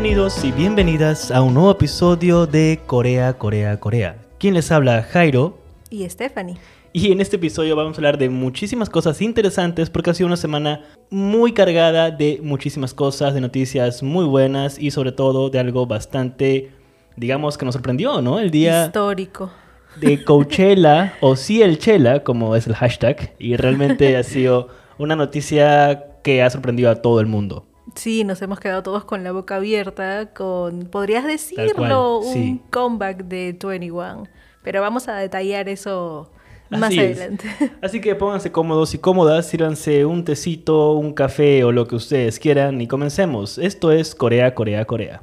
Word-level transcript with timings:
Bienvenidos 0.00 0.44
y 0.44 0.52
bienvenidas 0.52 1.32
a 1.32 1.42
un 1.42 1.54
nuevo 1.54 1.72
episodio 1.72 2.46
de 2.46 2.78
Corea, 2.86 3.36
Corea, 3.36 3.80
Corea. 3.80 4.16
Quien 4.38 4.54
les 4.54 4.70
habla, 4.70 5.02
Jairo. 5.02 5.58
Y 5.90 6.08
Stephanie. 6.08 6.56
Y 6.92 7.10
en 7.10 7.20
este 7.20 7.34
episodio 7.34 7.74
vamos 7.74 7.96
a 7.96 7.98
hablar 7.98 8.16
de 8.16 8.28
muchísimas 8.28 8.88
cosas 8.90 9.20
interesantes 9.20 9.90
porque 9.90 10.10
ha 10.10 10.14
sido 10.14 10.28
una 10.28 10.36
semana 10.36 10.84
muy 11.10 11.52
cargada 11.52 12.12
de 12.12 12.38
muchísimas 12.44 12.94
cosas, 12.94 13.34
de 13.34 13.40
noticias 13.40 14.00
muy 14.04 14.24
buenas 14.24 14.78
y 14.78 14.92
sobre 14.92 15.10
todo 15.10 15.50
de 15.50 15.58
algo 15.58 15.84
bastante, 15.84 16.70
digamos, 17.16 17.58
que 17.58 17.64
nos 17.64 17.74
sorprendió, 17.74 18.22
¿no? 18.22 18.38
El 18.38 18.52
día... 18.52 18.86
Histórico. 18.86 19.50
De 19.96 20.22
Coachella 20.22 21.14
o 21.20 21.34
Cielchela, 21.34 22.22
como 22.22 22.54
es 22.54 22.68
el 22.68 22.76
hashtag. 22.76 23.34
Y 23.40 23.56
realmente 23.56 24.16
ha 24.16 24.22
sido 24.22 24.68
una 24.96 25.16
noticia 25.16 26.04
que 26.22 26.44
ha 26.44 26.50
sorprendido 26.50 26.88
a 26.88 27.02
todo 27.02 27.18
el 27.18 27.26
mundo. 27.26 27.66
Sí, 27.98 28.22
nos 28.22 28.40
hemos 28.42 28.60
quedado 28.60 28.84
todos 28.84 29.04
con 29.04 29.24
la 29.24 29.32
boca 29.32 29.56
abierta, 29.56 30.26
con, 30.32 30.82
podrías 30.86 31.24
decirlo, 31.24 32.20
un 32.20 32.58
comeback 32.70 33.24
de 33.24 33.58
21. 33.60 34.28
Pero 34.62 34.80
vamos 34.80 35.08
a 35.08 35.16
detallar 35.16 35.68
eso 35.68 36.30
más 36.70 36.96
adelante. 36.96 37.48
Así 37.82 38.00
que 38.00 38.14
pónganse 38.14 38.52
cómodos 38.52 38.94
y 38.94 38.98
cómodas, 38.98 39.48
sírvanse 39.48 40.04
un 40.04 40.24
tecito, 40.24 40.92
un 40.92 41.12
café 41.12 41.64
o 41.64 41.72
lo 41.72 41.88
que 41.88 41.96
ustedes 41.96 42.38
quieran 42.38 42.80
y 42.80 42.86
comencemos. 42.86 43.58
Esto 43.58 43.90
es 43.90 44.14
Corea, 44.14 44.54
Corea, 44.54 44.84
Corea. 44.84 45.22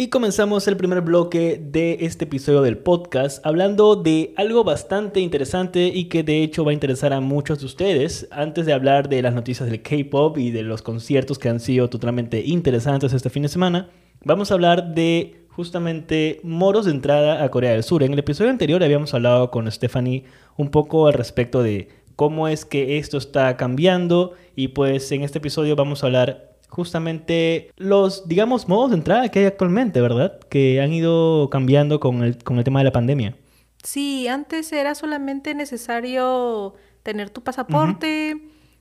Y 0.00 0.08
comenzamos 0.08 0.66
el 0.66 0.78
primer 0.78 1.02
bloque 1.02 1.60
de 1.62 1.98
este 2.00 2.24
episodio 2.24 2.62
del 2.62 2.78
podcast 2.78 3.44
hablando 3.44 3.96
de 3.96 4.32
algo 4.38 4.64
bastante 4.64 5.20
interesante 5.20 5.88
y 5.88 6.06
que 6.06 6.22
de 6.22 6.42
hecho 6.42 6.64
va 6.64 6.70
a 6.70 6.72
interesar 6.72 7.12
a 7.12 7.20
muchos 7.20 7.60
de 7.60 7.66
ustedes. 7.66 8.26
Antes 8.30 8.64
de 8.64 8.72
hablar 8.72 9.10
de 9.10 9.20
las 9.20 9.34
noticias 9.34 9.68
del 9.68 9.82
K-Pop 9.82 10.38
y 10.38 10.52
de 10.52 10.62
los 10.62 10.80
conciertos 10.80 11.38
que 11.38 11.50
han 11.50 11.60
sido 11.60 11.90
totalmente 11.90 12.40
interesantes 12.46 13.12
este 13.12 13.28
fin 13.28 13.42
de 13.42 13.50
semana, 13.50 13.90
vamos 14.24 14.50
a 14.50 14.54
hablar 14.54 14.94
de 14.94 15.44
justamente 15.50 16.40
moros 16.44 16.86
de 16.86 16.92
entrada 16.92 17.44
a 17.44 17.50
Corea 17.50 17.72
del 17.72 17.82
Sur. 17.82 18.02
En 18.02 18.14
el 18.14 18.20
episodio 18.20 18.50
anterior 18.50 18.82
habíamos 18.82 19.12
hablado 19.12 19.50
con 19.50 19.70
Stephanie 19.70 20.24
un 20.56 20.70
poco 20.70 21.08
al 21.08 21.12
respecto 21.12 21.62
de 21.62 21.88
cómo 22.16 22.48
es 22.48 22.64
que 22.64 22.96
esto 22.96 23.18
está 23.18 23.54
cambiando 23.58 24.32
y 24.56 24.68
pues 24.68 25.12
en 25.12 25.24
este 25.24 25.36
episodio 25.40 25.76
vamos 25.76 26.02
a 26.02 26.06
hablar 26.06 26.49
justamente 26.70 27.70
los, 27.76 28.26
digamos, 28.28 28.68
modos 28.68 28.90
de 28.90 28.96
entrada 28.96 29.28
que 29.28 29.40
hay 29.40 29.44
actualmente, 29.44 30.00
¿verdad? 30.00 30.38
Que 30.48 30.80
han 30.80 30.92
ido 30.92 31.50
cambiando 31.50 32.00
con 32.00 32.22
el, 32.22 32.38
con 32.38 32.58
el 32.58 32.64
tema 32.64 32.80
de 32.80 32.84
la 32.84 32.92
pandemia. 32.92 33.36
Sí, 33.82 34.28
antes 34.28 34.72
era 34.72 34.94
solamente 34.94 35.54
necesario 35.54 36.74
tener 37.02 37.30
tu 37.30 37.42
pasaporte 37.42 38.40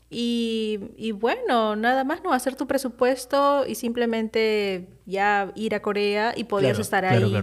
y, 0.09 0.79
y, 0.97 1.11
bueno, 1.11 1.75
nada 1.75 2.03
más, 2.03 2.23
¿no? 2.23 2.33
Hacer 2.33 2.55
tu 2.55 2.67
presupuesto 2.67 3.65
y 3.65 3.75
simplemente 3.75 4.87
ya 5.05 5.51
ir 5.55 5.73
a 5.73 5.81
Corea 5.81 6.33
y 6.35 6.43
podías 6.43 6.77
estar 6.79 7.05
ahí. 7.05 7.41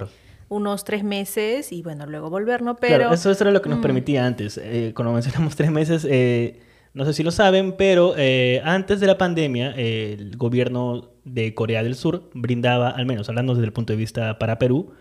unos 0.49 0.85
tres 0.85 1.03
meses 1.03 1.73
y 1.73 1.83
bueno, 1.83 2.07
luego 2.07 2.31
volver, 2.31 2.63
¿no? 2.63 2.77
Pero... 2.77 3.13
eso, 3.13 3.31
era 3.33 3.51
lo 3.51 3.63
que 3.63 3.69
nos 3.69 3.79
mm. 3.79 3.83
permitía 3.83 4.27
antes. 4.27 4.61
Eh, 4.63 4.93
cuando 4.95 5.13
mencionamos 5.13 5.57
tres 5.57 5.71
meses, 5.71 6.07
eh, 6.09 6.61
no 6.97 7.05
sé 7.05 7.13
si 7.13 7.23
lo 7.23 7.31
saben, 7.31 7.73
pero 7.73 8.15
eh, 8.17 8.63
antes 8.65 9.01
de 9.01 9.07
la 9.07 9.19
pandemia, 9.19 9.73
el 9.73 10.35
gobierno 10.39 11.11
de 11.25 11.55
Corea 11.55 11.83
del 11.83 11.95
Sur 11.95 12.31
brindaba, 12.33 12.89
al 12.89 13.05
menos 13.05 13.29
hablando 13.29 13.53
desde 13.53 13.67
el 13.67 13.73
punto 13.75 13.93
de 13.93 13.99
vista 13.99 14.39
para 14.39 14.59
Perú, 14.59 14.93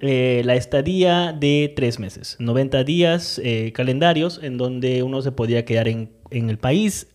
eh, 0.00 0.42
la 0.44 0.54
estadía 0.54 1.32
de 1.32 1.72
tres 1.74 1.98
meses, 1.98 2.36
90 2.38 2.84
días 2.84 3.40
eh, 3.42 3.72
calendarios 3.72 4.38
en 4.44 4.58
donde 4.58 5.02
uno 5.02 5.22
se 5.22 5.32
podía 5.32 5.64
quedar 5.64 5.88
en, 5.88 6.12
el 6.30 6.56
país 6.58 7.08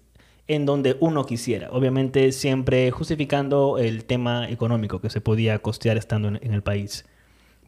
en 0.50 0.66
donde 0.66 0.98
uno 1.00 1.26
quisiera. 1.26 1.70
Obviamente 1.72 2.34
siempre 2.34 2.92
justificando 2.92 3.78
el 3.78 4.04
tema 4.04 4.50
económico 4.50 5.00
que 5.00 5.10
se 5.10 5.22
podía 5.22 5.60
costear 5.60 5.96
estando 5.96 6.28
en, 6.28 6.54
el 6.54 6.62
país. 6.62 7.06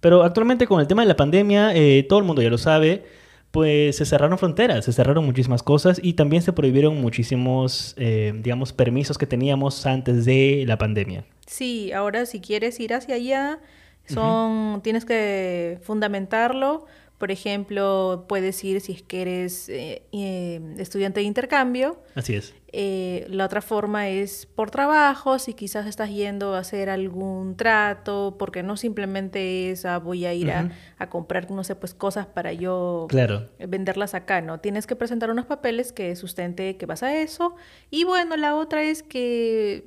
Pero 0.02 0.24
actualmente 0.24 0.68
con 0.68 0.82
el 0.82 0.88
tema 0.88 1.04
de 1.04 1.08
la 1.08 1.16
pandemia, 1.16 1.74
todo 2.10 2.20
el 2.20 2.26
mundo 2.26 2.42
ya 2.42 2.50
lo 2.50 2.58
sabe, 2.58 3.21
pues 3.52 3.98
se 3.98 4.06
cerraron 4.06 4.38
fronteras, 4.38 4.86
se 4.86 4.94
cerraron 4.94 5.26
muchísimas 5.26 5.62
cosas 5.62 6.00
y 6.02 6.14
también 6.14 6.42
se 6.42 6.54
prohibieron 6.54 7.00
muchísimos, 7.02 7.94
eh, 7.98 8.34
digamos, 8.42 8.74
permisos 8.74 9.18
que 9.18 9.28
teníamos 9.28 9.86
antes 9.86 10.26
de 10.26 10.64
la 10.66 10.78
pandemia. 10.78 11.26
Sí, 11.46 11.92
ahora 11.92 12.26
si 12.26 12.40
quieres 12.40 12.80
ir 12.80 12.94
hacia 12.94 13.16
allá, 13.16 13.60
son, 14.08 14.82
tienes 14.84 15.06
que 15.06 15.80
fundamentarlo 15.84 16.86
por 17.22 17.30
ejemplo, 17.30 18.26
puedes 18.28 18.64
ir 18.64 18.82
si 18.82 18.94
es 18.94 19.04
que 19.04 19.22
eres 19.22 19.70
eh, 19.70 20.02
eh, 20.12 20.60
estudiante 20.80 21.20
de 21.20 21.28
intercambio. 21.28 22.02
Así 22.16 22.34
es. 22.34 22.56
Eh, 22.72 23.28
la 23.30 23.46
otra 23.46 23.62
forma 23.62 24.10
es 24.10 24.48
por 24.48 24.72
trabajo, 24.72 25.38
si 25.38 25.54
quizás 25.54 25.86
estás 25.86 26.10
yendo 26.10 26.56
a 26.56 26.60
hacer 26.60 26.90
algún 26.90 27.58
trato, 27.58 28.38
porque 28.40 28.64
no 28.64 28.76
simplemente 28.76 29.70
es 29.70 29.86
ah, 29.86 30.00
voy 30.00 30.26
a 30.26 30.34
ir 30.34 30.50
a, 30.50 31.10
comprar, 31.12 31.52
no 31.52 31.64
sé, 31.64 31.76
pues 31.76 31.94
cosas 31.94 32.26
para 32.26 32.54
yo 32.54 33.06
venderlas 33.68 34.16
acá, 34.16 34.42
¿no? 34.42 34.60
Tienes 34.60 34.88
que 34.88 34.96
presentar 34.96 35.30
unos 35.30 35.46
papeles 35.46 35.94
que 35.94 36.16
sustente 36.16 36.76
que 36.78 36.88
vas 36.88 37.04
a 37.04 37.16
eso. 37.16 37.56
Y 37.92 38.04
bueno, 38.04 38.36
la 38.36 38.56
otra 38.56 38.82
es 38.82 39.04
que, 39.04 39.86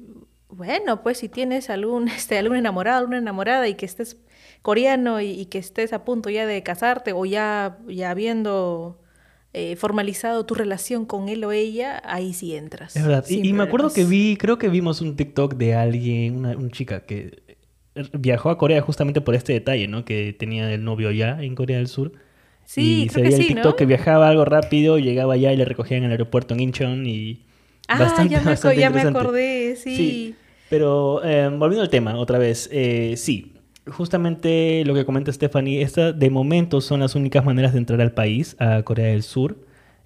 bueno, 0.56 1.02
pues 1.02 1.18
si 1.18 1.28
tienes 1.28 1.70
algún, 1.70 2.08
este, 2.08 2.38
algún 2.38 2.56
enamorado, 2.56 2.98
alguna 2.98 3.18
enamorada 3.18 3.68
y 3.68 3.74
que 3.74 3.86
estés 3.86 4.16
coreano 4.62 5.20
y, 5.20 5.46
que 5.46 5.58
estés 5.58 5.92
a 5.92 6.04
punto 6.04 6.30
ya 6.30 6.46
de 6.46 6.62
casarte 6.62 7.12
o 7.12 7.26
ya, 7.26 7.78
ya 7.86 8.10
habiendo 8.10 8.98
eh, 9.52 9.76
formalizado 9.76 10.46
tu 10.46 10.54
relación 10.54 11.04
con 11.04 11.28
él 11.28 11.44
o 11.44 11.52
ella, 11.52 12.00
ahí 12.04 12.32
sí 12.32 12.54
entras. 12.54 12.96
Es 12.96 13.04
verdad. 13.04 13.24
Y, 13.28 13.52
me 13.52 13.64
acuerdo 13.64 13.92
que 13.92 14.04
vi, 14.04 14.36
creo 14.36 14.56
que 14.56 14.68
vimos 14.68 15.02
un 15.02 15.16
TikTok 15.16 15.54
de 15.56 15.74
alguien, 15.74 16.36
una, 16.36 16.56
chica 16.70 17.00
que 17.00 17.42
viajó 18.14 18.50
a 18.50 18.56
Corea 18.56 18.80
justamente 18.80 19.20
por 19.20 19.34
este 19.34 19.52
detalle, 19.52 19.86
¿no? 19.86 20.04
Que 20.04 20.32
tenía 20.32 20.72
el 20.72 20.82
novio 20.82 21.10
allá 21.10 21.42
en 21.42 21.54
Corea 21.54 21.76
del 21.76 21.88
Sur. 21.88 22.12
Sí, 22.64 23.02
y 23.02 23.08
creo 23.08 23.26
se 23.26 23.30
veía 23.30 23.36
el 23.36 23.54
TikTok 23.54 23.76
que 23.76 23.84
viajaba 23.84 24.30
algo 24.30 24.46
rápido, 24.46 24.98
llegaba 24.98 25.34
allá 25.34 25.52
y 25.52 25.56
le 25.56 25.66
recogían 25.66 25.98
en 25.98 26.04
el 26.06 26.12
aeropuerto 26.12 26.54
en 26.54 26.60
Incheon 26.60 27.06
y... 27.06 27.44
Ah, 27.86 27.98
bastante, 27.98 28.32
ya, 28.32 28.40
me, 28.40 28.56
ya 28.76 28.88
me 28.88 29.02
acordé, 29.02 29.76
sí. 29.76 30.34
Pero 30.70 31.22
eh, 31.24 31.48
volviendo 31.48 31.82
al 31.82 31.90
tema 31.90 32.16
otra 32.16 32.38
vez, 32.38 32.68
eh, 32.72 33.14
sí, 33.16 33.54
justamente 33.86 34.84
lo 34.84 34.94
que 34.94 35.04
comenta 35.04 35.32
Stephanie, 35.32 35.82
estas 35.82 36.18
de 36.18 36.30
momento 36.30 36.80
son 36.80 37.00
las 37.00 37.14
únicas 37.14 37.44
maneras 37.44 37.72
de 37.72 37.78
entrar 37.78 38.00
al 38.00 38.12
país, 38.12 38.56
a 38.58 38.82
Corea 38.82 39.06
del 39.06 39.22
Sur. 39.22 39.58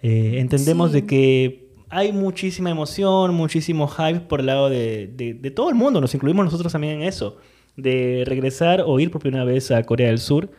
Eh, 0.03 0.37
entendemos 0.39 0.93
de 0.93 1.07
que 1.07 1.69
hay 1.91 2.13
muchísima 2.13 2.71
emoción, 2.71 3.35
muchísimo 3.35 3.89
hype 3.89 4.21
por 4.21 4.41
el 4.41 4.47
lado 4.47 4.69
de, 4.69 5.07
de, 5.09 5.51
todo 5.51 5.71
el 5.71 5.75
mundo, 5.75 6.01
nos 6.01 6.15
incluimos 6.15 6.45
nosotros 6.45 6.73
también 6.73 7.01
en 7.01 7.09
eso, 7.09 7.39
de 7.77 8.25
regresar 8.27 8.83
o 8.87 9.01
ir 9.01 9.11
por 9.11 9.21
primera 9.21 9.45
vez 9.45 9.71
a 9.71 9.83
Corea 9.85 10.09
del 10.09 10.19
Sur, 10.19 10.51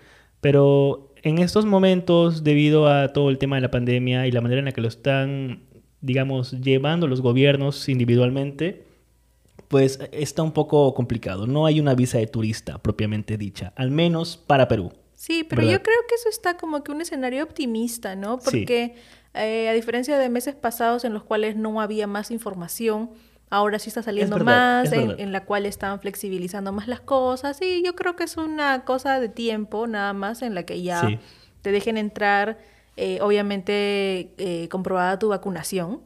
pero 0.42 1.14
en 1.22 1.38
estos 1.38 1.66
momentos, 1.66 2.44
debido 2.44 2.88
a 2.88 3.10
todo 3.14 3.30
el 3.30 3.38
tema 3.38 3.58
de 3.58 3.62
la 3.62 3.72
pandemia 3.72 4.28
y 4.28 4.32
la 4.32 4.42
manera 4.42 4.60
en 4.60 4.66
la 4.66 4.72
que 4.72 4.82
lo 4.82 4.88
están, 4.88 5.64
digamos, 6.02 6.52
llevando 6.52 7.08
los 7.08 7.22
gobiernos 7.22 7.90
individualmente, 7.90 8.86
pues 9.70 10.00
está 10.12 10.44
un 10.44 10.52
poco 10.52 10.94
complicado. 10.94 11.48
No 11.48 11.66
hay 11.66 11.80
una 11.80 11.94
visa 11.94 12.18
de 12.18 12.28
turista 12.28 12.80
propiamente 12.80 13.38
dicha, 13.38 13.72
al 13.76 13.92
menos 13.92 14.36
para 14.36 14.68
Perú. 14.68 14.92
Sí, 15.16 15.46
pero 15.48 15.62
yo 15.62 15.84
creo 15.84 15.98
que 16.08 16.16
eso 16.16 16.30
está 16.30 16.58
como 16.58 16.84
que 16.84 16.92
un 16.92 17.02
escenario 17.02 17.44
optimista, 17.44 18.16
¿no? 18.16 18.40
Porque 18.40 18.96
eh, 19.34 19.70
a 19.70 19.74
diferencia 19.74 20.18
de 20.18 20.30
meses 20.30 20.56
pasados 20.56 21.06
en 21.06 21.14
los 21.14 21.24
cuales 21.24 21.56
no 21.56 21.82
había 21.82 22.08
más 22.08 22.32
información, 22.32 23.12
ahora 23.50 23.78
sí 23.80 23.90
está 23.90 24.02
saliendo 24.02 24.40
más, 24.40 24.92
en, 24.92 25.32
la 25.32 25.46
cual 25.46 25.66
están 25.66 26.00
flexibilizando 26.00 26.72
más 26.72 26.88
las 26.88 27.02
cosas. 27.02 27.62
Y 27.62 27.84
yo 27.84 27.96
creo 27.96 28.16
que 28.16 28.24
es 28.24 28.38
una 28.38 28.86
cosa 28.86 29.20
de 29.20 29.30
tiempo 29.30 29.86
nada 29.86 30.14
más 30.14 30.42
en 30.42 30.56
la 30.56 30.64
que 30.64 30.82
ya 30.82 31.20
te 31.62 31.72
dejen 31.72 31.98
entrar, 31.98 32.58
eh, 32.98 33.20
obviamente 33.22 34.34
eh, 34.38 34.68
comprobada 34.70 35.20
tu 35.20 35.30
vacunación. 35.30 36.02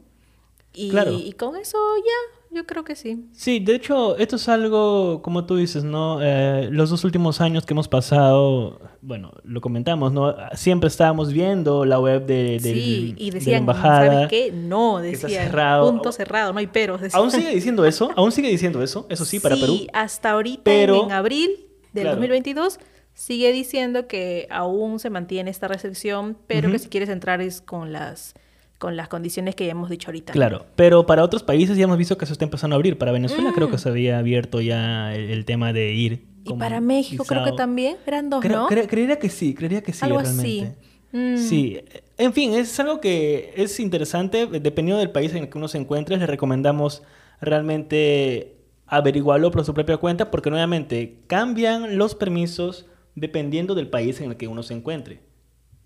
Y, 0.74 0.92
y 0.98 1.32
con 1.34 1.54
eso 1.54 1.78
ya 1.98 2.33
yo 2.54 2.66
creo 2.66 2.84
que 2.84 2.94
sí. 2.96 3.26
Sí, 3.32 3.58
de 3.60 3.74
hecho, 3.74 4.16
esto 4.16 4.36
es 4.36 4.48
algo, 4.48 5.20
como 5.22 5.44
tú 5.44 5.56
dices, 5.56 5.84
¿no? 5.84 6.20
Eh, 6.22 6.68
los 6.70 6.90
dos 6.90 7.04
últimos 7.04 7.40
años 7.40 7.66
que 7.66 7.74
hemos 7.74 7.88
pasado, 7.88 8.80
bueno, 9.02 9.32
lo 9.42 9.60
comentamos, 9.60 10.12
¿no? 10.12 10.34
Siempre 10.54 10.88
estábamos 10.88 11.32
viendo 11.32 11.84
la 11.84 11.98
web 11.98 12.24
de, 12.26 12.58
sí, 12.62 13.14
y 13.18 13.30
decían, 13.30 13.60
embajada. 13.60 14.06
¿sabes 14.06 14.28
qué? 14.28 14.52
No, 14.52 15.00
decía, 15.00 15.44
cerrado. 15.44 15.90
punto 15.90 16.12
cerrado, 16.12 16.52
no 16.52 16.58
hay 16.58 16.68
peros. 16.68 17.02
¿Aún 17.12 17.30
sigue 17.30 17.50
diciendo 17.50 17.84
eso? 17.84 18.10
¿Aún 18.16 18.32
sigue 18.32 18.48
diciendo 18.48 18.82
eso? 18.82 19.06
Eso 19.10 19.24
sí, 19.24 19.40
para 19.40 19.56
Perú. 19.56 19.74
Sí, 19.76 19.88
hasta 19.92 20.30
ahorita, 20.30 20.62
Pero, 20.64 21.04
en 21.04 21.12
abril 21.12 21.66
del 21.92 22.06
2022 22.06 22.78
sigue 23.14 23.52
diciendo 23.52 24.06
que 24.08 24.46
aún 24.50 24.98
se 24.98 25.10
mantiene 25.10 25.50
esta 25.50 25.68
restricción, 25.68 26.36
pero 26.46 26.70
que 26.70 26.78
si 26.78 26.88
quieres 26.88 27.08
entrar 27.08 27.40
es 27.40 27.60
con 27.60 27.92
las 27.92 28.34
con 28.78 28.96
las 28.96 29.08
condiciones 29.08 29.54
que 29.54 29.66
ya 29.66 29.72
hemos 29.72 29.88
dicho 29.90 30.08
ahorita. 30.08 30.32
Claro, 30.32 30.66
pero 30.76 31.06
para 31.06 31.22
otros 31.22 31.42
países 31.42 31.76
ya 31.76 31.84
hemos 31.84 31.98
visto 31.98 32.18
que 32.18 32.26
se 32.26 32.32
está 32.32 32.44
empezando 32.44 32.74
a 32.74 32.76
abrir. 32.76 32.98
Para 32.98 33.12
Venezuela 33.12 33.52
creo 33.54 33.68
que 33.68 33.76
mm. 33.76 33.78
se 33.78 33.88
había 33.88 34.18
abierto 34.18 34.60
ya 34.60 35.14
el, 35.14 35.44
tema 35.44 35.72
de 35.72 35.92
ir 35.92 36.26
y 36.44 36.52
para 36.54 36.80
México 36.80 37.24
creo 37.24 37.44
que 37.44 37.52
también 37.52 37.96
eran 38.06 38.28
dos, 38.28 38.44
¿no? 38.44 38.66
creería 38.66 39.18
que 39.18 39.30
sí, 39.30 39.54
creería 39.54 39.82
que 39.82 39.92
sí, 39.92 40.04
algo 40.04 40.20
realmente. 40.20 40.62
Así. 40.62 41.16
Mm. 41.16 41.36
Sí, 41.38 41.80
en 42.18 42.32
fin, 42.32 42.54
es 42.54 42.78
algo 42.80 43.00
que 43.00 43.54
es 43.56 43.80
interesante, 43.80 44.46
dependiendo 44.46 44.98
del 44.98 45.10
país 45.10 45.32
en 45.32 45.44
el 45.44 45.48
que 45.48 45.58
uno 45.58 45.68
se 45.68 45.78
encuentre, 45.78 46.16
le 46.16 46.26
recomendamos 46.26 47.02
realmente 47.40 48.56
averiguarlo 48.86 49.50
por 49.50 49.64
su 49.64 49.74
propia 49.74 49.96
cuenta, 49.96 50.30
porque 50.30 50.50
nuevamente 50.50 51.20
cambian 51.26 51.96
los 51.96 52.14
permisos 52.14 52.86
dependiendo 53.14 53.74
del 53.74 53.88
país 53.88 54.20
en 54.20 54.30
el 54.30 54.36
que 54.36 54.48
uno 54.48 54.62
se 54.62 54.74
encuentre. 54.74 55.20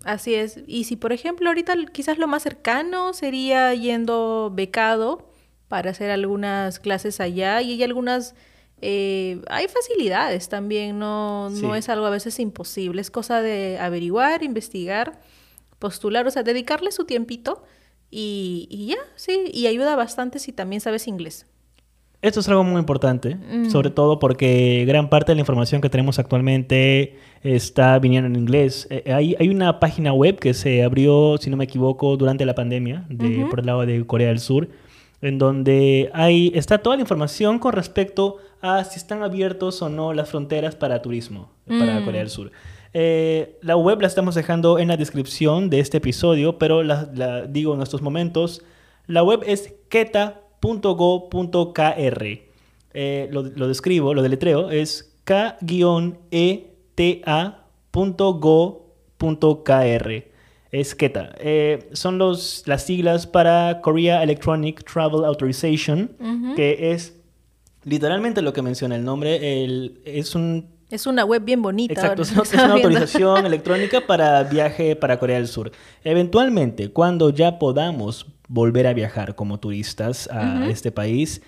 Así 0.03 0.33
es. 0.33 0.59
Y 0.65 0.85
si, 0.85 0.95
por 0.95 1.11
ejemplo, 1.11 1.49
ahorita 1.49 1.75
quizás 1.91 2.17
lo 2.17 2.27
más 2.27 2.43
cercano 2.43 3.13
sería 3.13 3.73
yendo 3.73 4.51
becado 4.53 5.29
para 5.67 5.91
hacer 5.91 6.09
algunas 6.11 6.79
clases 6.79 7.19
allá 7.19 7.61
y 7.61 7.73
hay 7.73 7.83
algunas... 7.83 8.35
Eh, 8.81 9.41
hay 9.49 9.67
facilidades 9.67 10.47
también, 10.47 10.99
no, 10.99 11.49
no 11.49 11.75
es 11.75 11.89
algo 11.89 12.05
a 12.05 12.09
veces 12.09 12.39
imposible, 12.39 13.01
es 13.01 13.11
cosa 13.11 13.41
de 13.41 13.77
averiguar, 13.77 14.41
investigar, 14.41 15.19
postular, 15.79 16.25
o 16.25 16.31
sea, 16.31 16.43
dedicarle 16.43 16.93
su 16.93 17.03
tiempito 17.03 17.61
y, 18.09 18.69
y 18.71 18.85
ya, 18.87 18.97
sí, 19.15 19.51
y 19.53 19.67
ayuda 19.67 19.97
bastante 19.97 20.39
si 20.39 20.53
también 20.53 20.79
sabes 20.79 21.09
inglés. 21.09 21.45
Esto 22.21 22.41
es 22.41 22.49
algo 22.49 22.65
muy 22.65 22.79
importante, 22.79 23.35
mm. 23.35 23.69
sobre 23.69 23.91
todo 23.91 24.19
porque 24.19 24.83
gran 24.85 25.09
parte 25.09 25.31
de 25.31 25.35
la 25.35 25.39
información 25.39 25.79
que 25.79 25.89
tenemos 25.89 26.19
actualmente 26.19 27.17
está 27.43 27.97
viniendo 27.97 28.27
en 28.27 28.35
inglés. 28.35 28.87
Eh, 28.89 29.03
eh, 29.05 29.13
hay, 29.13 29.35
hay, 29.39 29.47
una 29.47 29.79
página 29.79 30.11
web 30.11 30.37
que 30.37 30.53
se 30.53 30.83
abrió, 30.83 31.37
si 31.39 31.49
no 31.49 31.55
me 31.55 31.63
equivoco, 31.63 32.17
durante 32.17 32.45
la 32.45 32.55
pandemia 32.55 33.05
de, 33.07 33.45
por 33.49 33.61
el 33.61 33.67
lado 33.67 33.85
de 33.85 34.05
Corea 34.05 34.27
del 34.27 34.39
Sur, 34.39 34.67
en 35.21 35.37
donde 35.37 36.09
hay, 36.13 36.51
está 36.55 36.79
toda 36.79 36.97
la 36.97 37.01
información 37.03 37.57
con 37.57 37.71
respecto 37.71 38.37
a 38.61 38.83
si 38.83 38.97
están 38.97 39.23
abiertos 39.23 39.81
o 39.81 39.87
no 39.87 40.11
las 40.11 40.29
fronteras 40.29 40.75
para 40.75 41.01
turismo 41.01 41.49
para 41.67 42.01
mm. 42.01 42.05
Corea 42.05 42.19
del 42.19 42.29
Sur. 42.29 42.51
Eh, 42.93 43.57
la 43.61 43.77
web 43.77 44.01
la 44.01 44.07
estamos 44.07 44.35
dejando 44.35 44.77
en 44.77 44.89
la 44.89 44.97
descripción 44.97 45.69
de 45.69 45.79
este 45.79 45.97
episodio, 45.97 46.57
pero 46.57 46.83
la, 46.83 47.09
la 47.13 47.43
digo 47.43 47.73
en 47.75 47.81
estos 47.81 48.01
momentos. 48.01 48.61
La 49.07 49.23
web 49.23 49.41
es 49.45 49.73
keta 49.87 50.41
.go.kr. 50.61 52.23
Eh, 52.93 53.29
lo, 53.31 53.43
lo, 53.43 53.67
describo, 53.67 54.13
lo 54.13 54.21
deletreo, 54.21 54.71
es 54.71 55.15
k-eta.go.kr. 55.23 55.83
Es 60.71 60.93
KETA. 60.93 61.35
Eh, 61.39 61.89
son 61.93 62.17
los, 62.17 62.63
las 62.67 62.85
siglas 62.85 63.25
para 63.25 63.81
Korea 63.81 64.21
Electronic 64.21 64.83
Travel 64.91 65.25
Authorization, 65.25 66.15
que 66.55 66.91
es 66.91 67.15
literalmente 67.83 68.41
lo 68.41 68.53
que 68.53 68.61
menciona 68.61 68.95
el 68.95 69.03
nombre. 69.03 69.63
El, 69.63 70.01
es 70.05 70.35
un 70.35 70.79
es 70.89 71.05
una 71.05 71.23
web 71.23 71.43
bien 71.43 71.61
bonita. 71.61 71.93
Exacto, 71.93 72.23
es, 72.23 72.53
una 72.53 72.73
autorización 72.73 73.45
electrónica 73.45 74.01
para 74.01 74.43
viaje 74.43 74.95
para 74.95 75.19
Corea 75.19 75.37
del 75.37 75.47
Sur. 75.47 75.71
Eventualmente, 76.03 76.91
cuando 76.91 77.29
ya 77.29 77.59
podamos 77.59 78.25
volver 78.49 78.87
a 78.87 78.93
viajar 78.93 79.35
como 79.35 79.59
turistas 79.59 80.27
a 80.31 80.67
este 80.69 80.91
país, 80.91 81.41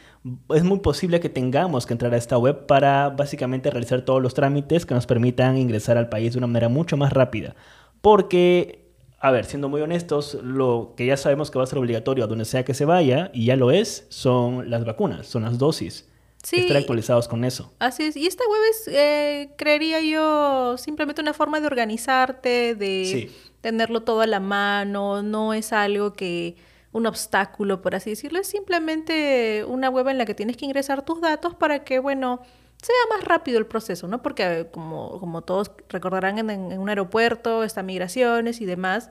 es 0.54 0.64
muy 0.64 0.80
posible 0.80 1.20
que 1.20 1.30
tengamos 1.30 1.88
que 1.88 1.94
entrar 1.94 2.14
a 2.14 2.18
esta 2.18 2.38
web 2.38 2.68
para 2.68 3.10
básicamente 3.10 3.72
realizar 3.72 4.04
todos 4.04 4.22
los 4.22 4.36
trámites 4.36 4.86
que 4.86 4.94
nos 4.94 5.08
permitan 5.08 5.58
ingresar 5.58 5.98
al 5.98 6.10
país 6.10 6.34
de 6.34 6.38
una 6.38 6.48
manera 6.48 6.70
mucho 6.70 6.98
más 6.98 7.12
rápida. 7.12 7.56
Porque, 8.02 8.94
a 9.20 9.32
ver, 9.32 9.46
siendo 9.46 9.68
muy 9.68 9.82
honestos, 9.82 10.38
lo 10.44 10.94
que 10.96 11.08
ya 11.08 11.18
sabemos 11.18 11.50
que 11.50 11.58
va 11.58 11.64
a 11.64 11.68
ser 11.68 11.80
obligatorio 11.80 12.24
a 12.24 12.28
donde 12.28 12.46
sea 12.46 12.64
que 12.64 12.76
se 12.76 12.86
vaya, 12.86 13.32
y 13.34 13.46
ya 13.46 13.56
lo 13.56 13.72
es, 13.72 14.06
son 14.10 14.70
las 14.70 14.86
vacunas, 14.86 15.26
son 15.26 15.42
las 15.42 15.58
dosis. 15.58 16.08
Sí, 16.44 16.58
estar 16.58 16.78
actualizados 16.78 17.28
con 17.28 17.44
eso. 17.44 17.72
Así 17.80 18.04
es. 18.04 18.16
Y 18.16 18.28
esta 18.28 18.44
web 18.48 18.62
es, 18.70 18.88
eh, 18.94 19.52
creería 19.58 20.02
yo, 20.02 20.76
simplemente 20.78 21.22
una 21.22 21.34
forma 21.34 21.60
de 21.60 21.68
organizarte, 21.68 22.76
de 22.76 23.32
tenerlo 23.62 24.02
todo 24.02 24.22
a 24.22 24.28
la 24.28 24.40
mano. 24.40 25.24
No 25.24 25.54
es 25.54 25.72
algo 25.72 26.14
que 26.14 26.56
un 26.92 27.06
obstáculo, 27.06 27.82
por 27.82 27.96
así 27.96 28.12
decirlo. 28.12 28.40
Es 28.40 28.48
simplemente 28.48 29.66
una 29.66 29.90
web 29.90 30.10
en 30.10 30.18
la 30.18 30.26
que 30.26 30.36
tienes 30.36 30.58
que 30.58 30.66
ingresar 30.66 31.04
tus 31.04 31.22
datos 31.22 31.56
para 31.56 31.84
que, 31.84 32.00
bueno, 32.00 32.42
sea 32.82 32.96
más 33.16 33.24
rápido 33.24 33.60
el 33.60 33.66
proceso, 33.66 34.08
¿no? 34.08 34.22
Porque 34.22 34.68
como, 34.72 35.20
como 35.20 35.42
todos 35.44 35.72
recordarán 35.90 36.38
en, 36.38 36.80
un 36.80 36.90
aeropuerto, 36.90 37.64
está 37.64 37.84
migraciones 37.84 38.62
y 38.62 38.66
demás. 38.66 39.10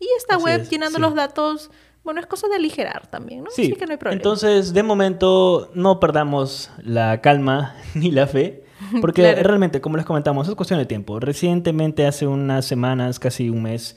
Y 0.00 0.08
esta 0.18 0.36
web 0.36 0.68
llenando 0.68 0.98
los 0.98 1.14
datos, 1.14 1.70
bueno, 2.02 2.20
es 2.20 2.26
cosa 2.26 2.48
de 2.48 2.56
aligerar 2.56 3.06
también, 3.06 3.44
¿no? 3.44 3.50
Sí, 3.50 3.62
Así 3.62 3.72
que 3.74 3.86
no 3.86 3.92
hay 3.92 3.98
problema. 3.98 4.18
Entonces, 4.18 4.72
de 4.72 4.82
momento, 4.82 5.70
no 5.74 6.00
perdamos 6.00 6.70
la 6.78 7.20
calma 7.20 7.76
ni 7.94 8.10
la 8.10 8.26
fe. 8.26 8.64
Porque 9.00 9.34
realmente, 9.42 9.80
como 9.80 9.96
les 9.96 10.04
comentamos, 10.04 10.48
es 10.48 10.54
cuestión 10.56 10.80
de 10.80 10.86
tiempo. 10.86 11.20
Recientemente, 11.20 12.06
hace 12.06 12.26
unas 12.26 12.66
semanas, 12.66 13.20
casi 13.20 13.48
un 13.48 13.62
mes, 13.62 13.96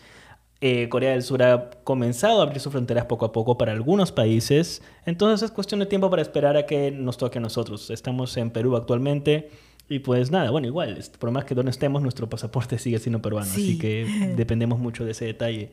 eh, 0.61 0.87
Corea 0.89 1.11
del 1.11 1.23
Sur 1.23 1.43
ha 1.43 1.69
comenzado 1.83 2.39
a 2.39 2.43
abrir 2.43 2.59
sus 2.59 2.71
fronteras 2.71 3.05
poco 3.05 3.25
a 3.25 3.31
poco 3.31 3.57
para 3.57 3.71
algunos 3.71 4.11
países. 4.11 4.81
Entonces 5.05 5.43
es 5.43 5.51
cuestión 5.51 5.79
de 5.79 5.85
tiempo 5.85 6.09
para 6.09 6.21
esperar 6.21 6.57
a 6.57 6.65
que 6.65 6.91
nos 6.91 7.17
toque 7.17 7.39
a 7.39 7.41
nosotros. 7.41 7.89
Estamos 7.89 8.35
en 8.37 8.51
Perú 8.51 8.75
actualmente. 8.75 9.49
Y 9.87 9.99
pues 9.99 10.31
nada, 10.31 10.49
bueno, 10.49 10.65
igual, 10.65 10.97
por 11.19 11.29
más 11.29 11.45
que 11.45 11.53
donde 11.53 11.69
estemos, 11.69 12.01
nuestro 12.01 12.27
pasaporte 12.27 12.79
sigue 12.79 12.97
siendo 12.97 13.21
peruano, 13.21 13.51
así 13.51 13.77
que 13.77 14.33
dependemos 14.35 14.79
mucho 14.79 15.05
de 15.05 15.11
ese 15.11 15.25
detalle. 15.25 15.69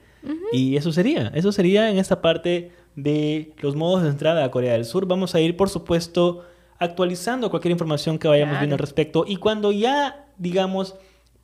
Y 0.52 0.76
eso 0.76 0.92
sería, 0.92 1.32
eso 1.34 1.50
sería 1.50 1.90
en 1.90 1.96
esta 1.96 2.20
parte 2.20 2.72
de 2.94 3.54
los 3.62 3.74
modos 3.74 4.02
de 4.02 4.10
entrada 4.10 4.44
a 4.44 4.50
Corea 4.50 4.74
del 4.74 4.84
Sur. 4.84 5.06
Vamos 5.06 5.34
a 5.34 5.40
ir, 5.40 5.56
por 5.56 5.70
supuesto, 5.70 6.44
actualizando 6.78 7.48
cualquier 7.48 7.72
información 7.72 8.18
que 8.18 8.28
vayamos 8.28 8.58
viendo 8.58 8.74
al 8.74 8.80
respecto. 8.80 9.24
Y 9.26 9.36
cuando 9.36 9.72
ya, 9.72 10.26
digamos, 10.36 10.96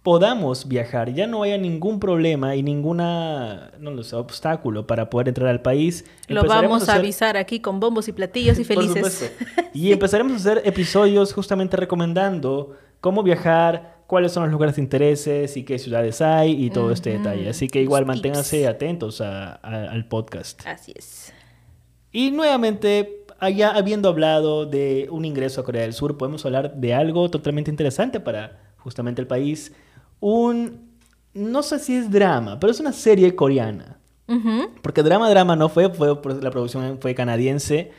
podamos 0.08 0.66
viajar, 0.66 1.12
ya 1.12 1.26
no 1.26 1.43
haya 1.43 1.58
ningún 1.58 2.00
problema 2.00 2.56
y 2.56 2.62
ninguna 2.62 3.72
no 3.78 3.90
lo 3.90 4.02
sé, 4.02 4.16
obstáculo 4.16 4.87
para 4.87 5.10
poder 5.10 5.28
entrar 5.28 5.50
al 5.50 5.60
país. 5.60 6.06
Lo 6.28 6.44
vamos 6.44 6.88
a, 6.88 6.94
avisar 6.94 7.37
aquí 7.37 7.60
con 7.60 7.78
bombos 7.78 8.08
y 8.08 8.12
platillos 8.12 8.58
y 8.58 8.64
felices. 8.72 9.31
y 9.75 9.93
empezaremos 9.93 10.32
a 10.32 10.37
hacer 10.37 10.62
episodios 10.64 11.34
justamente 11.34 11.76
recomendando 11.76 12.75
cómo 13.02 13.22
viajar, 13.22 13.99
cuáles 14.06 14.32
son 14.32 14.44
los 14.44 14.52
lugares 14.52 14.76
de 14.76 14.80
intereses 14.80 15.54
y 15.59 15.64
qué 15.64 15.78
ciudades 15.78 16.23
hay 16.23 16.52
y 16.52 16.71
todo 16.71 16.90
este 16.90 17.11
detalle. 17.11 17.47
Así 17.50 17.68
que 17.68 17.82
igual 17.82 18.06
manténganse 18.06 18.66
atentos 18.66 19.21
al 19.21 20.06
podcast. 20.09 20.66
Así 20.66 20.94
es. 20.97 21.35
Y 22.12 22.30
nuevamente, 22.30 23.26
allá 23.40 23.73
habiendo 23.73 24.09
hablado 24.09 24.64
de 24.64 25.06
un 25.11 25.26
ingreso 25.26 25.61
a 25.61 25.64
Corea 25.64 25.82
del 25.82 25.92
Sur, 25.92 26.16
podemos 26.16 26.47
hablar 26.47 26.76
de 26.76 26.94
algo 26.94 27.30
totalmente 27.30 27.71
interesante 27.71 28.21
para 28.21 28.73
justamente 28.78 29.21
el 29.21 29.26
país 29.26 29.75
un, 30.20 30.88
no 31.34 31.62
sé 31.62 31.78
si 31.78 31.94
es 31.94 32.10
drama, 32.10 32.58
pero 32.58 32.70
es 32.70 32.80
una 32.80 32.92
serie 32.92 33.34
coreana. 33.34 33.98
Porque 34.82 35.02
drama, 35.02 35.30
drama 35.30 35.56
no 35.56 35.70
fue, 35.70 35.88
fue 35.88 36.08
la 36.42 36.50
producción 36.50 36.98
fue 37.00 37.14
canadiense. 37.14 37.92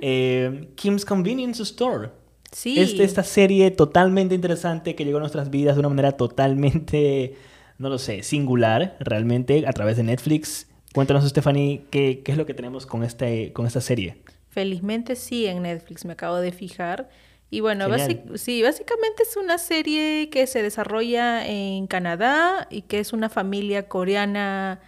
Eh, 0.00 0.70
Kim's 0.74 1.04
Convenience 1.04 1.62
Store. 1.62 2.10
Sí. 2.50 2.78
Este, 2.78 3.04
esta 3.04 3.22
serie 3.22 3.70
totalmente 3.70 4.34
interesante 4.34 4.96
que 4.96 5.04
llegó 5.04 5.18
a 5.18 5.20
nuestras 5.20 5.50
vidas 5.50 5.76
de 5.76 5.80
una 5.80 5.90
manera 5.90 6.12
totalmente, 6.12 7.36
no 7.78 7.88
lo 7.88 7.98
sé, 7.98 8.22
singular, 8.24 8.96
realmente, 8.98 9.64
a 9.66 9.72
través 9.72 9.96
de 9.96 10.02
Netflix. 10.02 10.68
Cuéntanos, 10.92 11.28
Stephanie, 11.28 11.84
¿qué, 11.90 12.22
qué 12.24 12.32
es 12.32 12.38
lo 12.38 12.46
que 12.46 12.54
tenemos 12.54 12.86
con, 12.86 13.04
este, 13.04 13.52
con 13.52 13.66
esta 13.66 13.80
serie? 13.80 14.16
Felizmente 14.48 15.14
sí, 15.14 15.46
en 15.46 15.62
Netflix, 15.62 16.04
me 16.04 16.14
acabo 16.14 16.38
de 16.38 16.50
fijar. 16.50 17.10
Y 17.48 17.60
bueno, 17.60 17.86
sí, 18.34 18.62
básicamente 18.62 19.22
es 19.22 19.36
una 19.36 19.58
serie 19.58 20.30
que 20.30 20.46
se 20.48 20.62
desarrolla 20.62 21.46
en 21.46 21.86
Canadá 21.86 22.66
y 22.70 22.82
que 22.82 22.98
es 22.98 23.12
una 23.12 23.28
familia 23.28 23.88
coreana, 23.88 24.80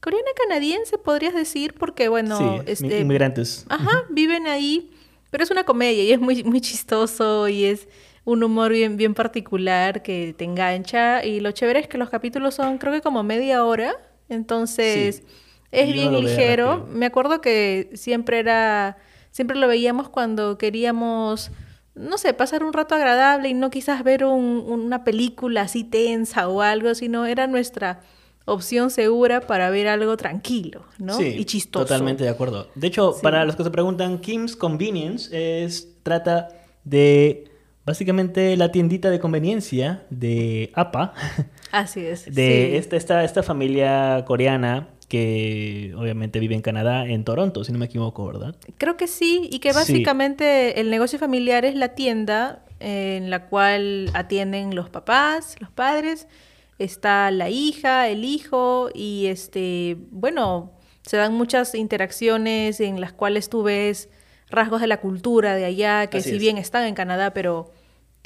coreana 0.00 0.28
canadiense, 0.36 0.98
podrías 0.98 1.34
decir, 1.34 1.74
porque 1.74 2.08
bueno, 2.08 2.62
este, 2.66 3.00
inmigrantes. 3.00 3.66
Ajá, 3.68 4.04
viven 4.08 4.46
ahí, 4.46 4.90
pero 5.30 5.42
es 5.42 5.50
una 5.50 5.64
comedia 5.64 6.04
y 6.04 6.12
es 6.12 6.20
muy, 6.20 6.44
muy 6.44 6.60
chistoso 6.60 7.48
y 7.48 7.64
es 7.64 7.88
un 8.24 8.42
humor 8.42 8.72
bien, 8.72 8.96
bien 8.96 9.14
particular 9.14 10.02
que 10.02 10.32
te 10.38 10.44
engancha. 10.44 11.24
Y 11.24 11.40
lo 11.40 11.50
chévere 11.50 11.80
es 11.80 11.88
que 11.88 11.98
los 11.98 12.08
capítulos 12.08 12.54
son, 12.54 12.78
creo 12.78 12.92
que 12.92 13.00
como 13.00 13.24
media 13.24 13.64
hora, 13.64 13.96
entonces 14.28 15.24
es 15.72 15.92
bien 15.92 16.12
ligero. 16.12 16.86
Me 16.88 17.06
acuerdo 17.06 17.40
que 17.40 17.90
siempre 17.94 18.38
era, 18.38 18.96
siempre 19.32 19.56
lo 19.56 19.66
veíamos 19.66 20.08
cuando 20.08 20.56
queríamos 20.56 21.50
no 21.96 22.18
sé, 22.18 22.34
pasar 22.34 22.62
un 22.62 22.72
rato 22.72 22.94
agradable 22.94 23.48
y 23.48 23.54
no 23.54 23.70
quizás 23.70 24.04
ver 24.04 24.24
una 24.24 25.02
película 25.02 25.62
así 25.62 25.82
tensa 25.82 26.48
o 26.48 26.60
algo, 26.60 26.94
sino 26.94 27.26
era 27.26 27.46
nuestra 27.46 28.00
opción 28.44 28.90
segura 28.90 29.40
para 29.40 29.70
ver 29.70 29.88
algo 29.88 30.16
tranquilo, 30.16 30.84
¿no? 30.98 31.16
Sí, 31.16 31.34
y 31.36 31.44
chistoso. 31.44 31.84
Totalmente 31.84 32.24
de 32.24 32.30
acuerdo. 32.30 32.68
De 32.74 32.86
hecho, 32.86 33.16
para 33.22 33.44
los 33.44 33.56
que 33.56 33.64
se 33.64 33.70
preguntan, 33.70 34.18
Kim's 34.20 34.54
Convenience 34.54 35.64
es, 35.64 35.88
trata 36.02 36.48
de 36.84 37.50
básicamente 37.84 38.56
la 38.56 38.70
tiendita 38.70 39.10
de 39.10 39.18
conveniencia 39.18 40.04
de 40.10 40.70
APA. 40.74 41.14
Así 41.72 42.04
es. 42.04 42.32
De 42.32 42.76
esta, 42.76 42.96
esta, 42.96 43.24
esta 43.24 43.42
familia 43.42 44.24
coreana 44.26 44.88
que 45.08 45.94
obviamente 45.96 46.40
vive 46.40 46.54
en 46.54 46.62
Canadá, 46.62 47.06
en 47.06 47.24
Toronto, 47.24 47.64
si 47.64 47.72
no 47.72 47.78
me 47.78 47.86
equivoco, 47.86 48.26
¿verdad? 48.26 48.56
Creo 48.78 48.96
que 48.96 49.06
sí, 49.06 49.48
y 49.50 49.60
que 49.60 49.72
básicamente 49.72 50.80
el 50.80 50.90
negocio 50.90 51.18
familiar 51.18 51.64
es 51.64 51.74
la 51.74 51.90
tienda 51.90 52.64
en 52.80 53.30
la 53.30 53.46
cual 53.46 54.10
atienden 54.14 54.74
los 54.74 54.90
papás, 54.90 55.56
los 55.60 55.70
padres, 55.70 56.26
está 56.78 57.30
la 57.30 57.48
hija, 57.48 58.08
el 58.08 58.24
hijo 58.24 58.90
y 58.92 59.26
este, 59.26 59.96
bueno, 60.10 60.72
se 61.02 61.16
dan 61.16 61.32
muchas 61.34 61.74
interacciones 61.74 62.80
en 62.80 63.00
las 63.00 63.12
cuales 63.12 63.48
tú 63.48 63.62
ves 63.62 64.08
rasgos 64.50 64.80
de 64.80 64.86
la 64.88 65.00
cultura 65.00 65.54
de 65.54 65.64
allá, 65.64 66.08
que 66.08 66.20
si 66.20 66.38
bien 66.38 66.58
están 66.58 66.84
en 66.84 66.94
Canadá, 66.94 67.32
pero 67.32 67.72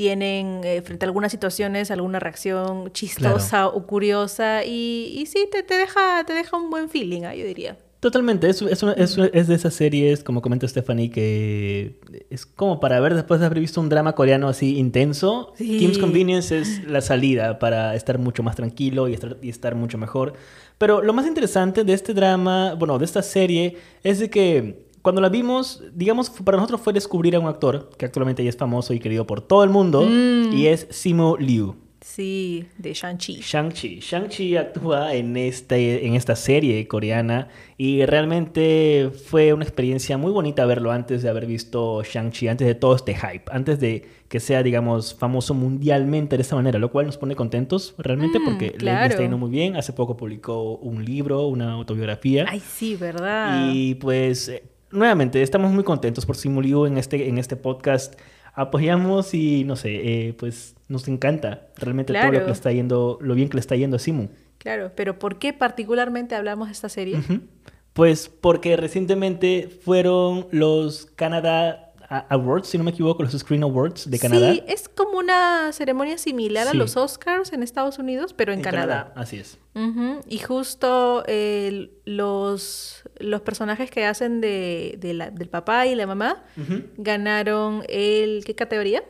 tienen 0.00 0.62
eh, 0.64 0.80
frente 0.80 1.04
a 1.04 1.08
algunas 1.08 1.30
situaciones 1.30 1.90
alguna 1.90 2.18
reacción 2.18 2.90
chistosa 2.90 3.68
o 3.68 3.86
curiosa 3.86 4.64
y, 4.64 5.12
y 5.14 5.26
sí, 5.26 5.46
te, 5.52 5.62
te, 5.62 5.74
deja, 5.74 6.24
te 6.24 6.32
deja 6.32 6.56
un 6.56 6.70
buen 6.70 6.88
feeling, 6.88 7.24
¿eh? 7.24 7.38
yo 7.38 7.44
diría. 7.44 7.76
Totalmente, 8.00 8.48
es, 8.48 8.62
es, 8.62 8.82
es, 9.34 9.46
de 9.46 9.54
esas 9.54 9.74
series, 9.74 10.24
como 10.24 10.40
comenta 10.40 10.66
Stephanie, 10.66 11.10
que 11.10 12.00
es 12.30 12.46
como 12.46 12.80
para 12.80 12.98
ver 12.98 13.14
después 13.14 13.40
de 13.40 13.46
haber 13.46 13.60
visto 13.60 13.78
un 13.78 13.90
drama 13.90 14.14
coreano 14.14 14.48
así 14.48 14.78
intenso. 14.78 15.52
Kim's 15.58 15.98
Convenience 15.98 16.58
es 16.58 16.82
la 16.84 17.02
salida 17.02 17.58
para 17.58 17.94
estar 17.94 18.18
mucho 18.18 18.42
más 18.42 18.56
tranquilo 18.56 19.06
y 19.06 19.12
estar, 19.12 19.36
y 19.42 19.50
estar 19.50 19.74
mucho 19.74 19.98
mejor. 19.98 20.32
Pero 20.78 21.02
lo 21.02 21.12
más 21.12 21.26
interesante 21.26 21.84
de 21.84 21.92
este 21.92 22.14
drama, 22.14 22.72
bueno, 22.72 22.98
de 22.98 23.04
esta 23.04 23.20
serie, 23.20 23.76
es 24.02 24.18
de 24.18 24.30
que 24.30 24.89
cuando 25.02 25.20
la 25.20 25.28
vimos, 25.28 25.82
digamos, 25.94 26.30
para 26.30 26.56
nosotros 26.56 26.80
fue 26.80 26.92
descubrir 26.92 27.36
a 27.36 27.40
un 27.40 27.46
actor 27.46 27.90
que 27.96 28.04
actualmente 28.04 28.42
ya 28.44 28.50
es 28.50 28.56
famoso 28.56 28.92
y 28.92 29.00
querido 29.00 29.26
por 29.26 29.40
todo 29.40 29.64
el 29.64 29.70
mundo, 29.70 30.02
mm. 30.02 30.52
y 30.52 30.66
es 30.66 30.86
Simu 30.90 31.36
Liu. 31.38 31.76
Sí, 32.00 32.66
de 32.78 32.94
Shang-Chi. 32.94 33.40
Shang-Chi. 33.42 34.00
Shang-Chi 34.00 34.56
actúa 34.56 35.14
en, 35.14 35.36
este, 35.36 36.06
en 36.06 36.14
esta 36.14 36.34
serie 36.34 36.88
coreana 36.88 37.48
y 37.76 38.06
realmente 38.06 39.10
fue 39.26 39.52
una 39.52 39.64
experiencia 39.64 40.16
muy 40.16 40.32
bonita 40.32 40.64
verlo 40.64 40.92
antes 40.92 41.22
de 41.22 41.28
haber 41.28 41.44
visto 41.44 42.02
Shang-Chi, 42.02 42.48
antes 42.48 42.66
de 42.66 42.74
todo 42.74 42.96
este 42.96 43.14
hype, 43.14 43.44
antes 43.52 43.80
de 43.80 44.08
que 44.28 44.40
sea, 44.40 44.62
digamos, 44.62 45.14
famoso 45.14 45.52
mundialmente 45.52 46.36
de 46.36 46.42
esta 46.42 46.56
manera, 46.56 46.78
lo 46.78 46.90
cual 46.90 47.04
nos 47.04 47.18
pone 47.18 47.36
contentos 47.36 47.94
realmente 47.98 48.38
mm, 48.38 48.44
porque 48.44 48.74
le 48.78 48.92
está 48.92 49.18
yendo 49.18 49.36
muy 49.36 49.50
bien. 49.50 49.76
Hace 49.76 49.92
poco 49.92 50.16
publicó 50.16 50.76
un 50.76 51.04
libro, 51.04 51.48
una 51.48 51.72
autobiografía. 51.72 52.46
Ay, 52.48 52.60
sí, 52.60 52.96
¿verdad? 52.96 53.70
Y 53.72 53.96
pues, 53.96 54.50
nuevamente, 54.90 55.42
estamos 55.42 55.72
muy 55.72 55.84
contentos 55.84 56.26
por 56.26 56.36
Simuliu 56.36 56.86
en 56.86 56.98
este, 56.98 57.28
en 57.28 57.38
este 57.38 57.56
podcast 57.56 58.14
apoyamos 58.54 59.32
y 59.34 59.64
no 59.64 59.76
sé, 59.76 60.28
eh, 60.28 60.34
pues 60.34 60.74
nos 60.88 61.06
encanta 61.08 61.68
realmente 61.76 62.12
todo 62.12 62.32
lo 62.32 62.44
que 62.44 62.52
está 62.52 62.72
yendo, 62.72 63.18
lo 63.20 63.34
bien 63.34 63.48
que 63.48 63.54
le 63.54 63.60
está 63.60 63.76
yendo 63.76 63.96
a 63.96 63.98
Simu. 63.98 64.28
Claro, 64.58 64.92
pero 64.94 65.18
¿por 65.18 65.38
qué 65.38 65.52
particularmente 65.52 66.34
hablamos 66.34 66.68
de 66.68 66.72
esta 66.72 66.88
serie? 66.88 67.18
Pues 67.92 68.28
porque 68.28 68.76
recientemente 68.76 69.68
fueron 69.68 70.46
los 70.50 71.06
Canadá 71.06 71.89
Awards, 72.10 72.66
si 72.68 72.76
no 72.76 72.82
me 72.82 72.90
equivoco, 72.90 73.22
los 73.22 73.32
Screen 73.32 73.62
Awards 73.62 74.10
de 74.10 74.18
Canadá. 74.18 74.52
Sí, 74.52 74.62
es 74.66 74.88
como 74.88 75.18
una 75.18 75.72
ceremonia 75.72 76.18
similar 76.18 76.66
a 76.66 76.74
los 76.74 76.96
Oscars 76.96 77.52
en 77.52 77.62
Estados 77.62 78.00
Unidos, 78.00 78.34
pero 78.34 78.52
en, 78.52 78.62
Canadá. 78.62 79.12
Así 79.14 79.38
es. 79.38 79.58
Y 80.26 80.38
justo 80.38 81.24
los, 82.04 83.04
los 83.18 83.40
personajes 83.42 83.90
que 83.90 84.04
hacen 84.04 84.40
de, 84.40 84.98
del 84.98 85.48
papá 85.48 85.86
y 85.86 85.94
la 85.94 86.06
mamá 86.06 86.44
ganaron 86.96 87.84
el... 87.88 88.42
¿Qué 88.44 88.56
categoría? 88.56 89.04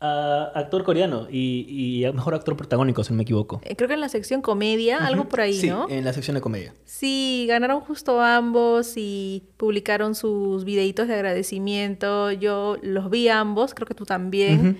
Actor 0.00 0.84
coreano 0.84 1.26
y, 1.30 2.04
y, 2.04 2.12
mejor 2.12 2.34
actor 2.34 2.56
protagónico, 2.56 3.02
si 3.02 3.12
no 3.12 3.16
me 3.16 3.22
equivoco. 3.22 3.60
Eh, 3.64 3.76
creo 3.76 3.88
que 3.88 3.94
en 3.94 4.00
la 4.00 4.08
sección 4.08 4.42
comedia, 4.42 5.06
algo 5.06 5.28
por 5.28 5.40
ahí, 5.40 5.60
¿no? 5.68 5.88
Sí, 5.88 5.94
en 5.94 6.04
la 6.04 6.12
sección 6.12 6.34
de 6.34 6.40
comedia. 6.40 6.74
Sí, 6.84 7.46
ganaron 7.48 7.80
justo 7.80 8.20
ambos 8.20 8.94
y 8.96 9.44
publicaron 9.56 10.14
sus 10.14 10.64
videitos 10.64 11.08
de 11.08 11.14
agradecimiento. 11.14 12.30
Yo 12.32 12.76
los 12.82 13.10
vi 13.10 13.28
ambos, 13.28 13.74
creo 13.74 13.86
que 13.86 13.94
tú 13.94 14.04
también. 14.04 14.78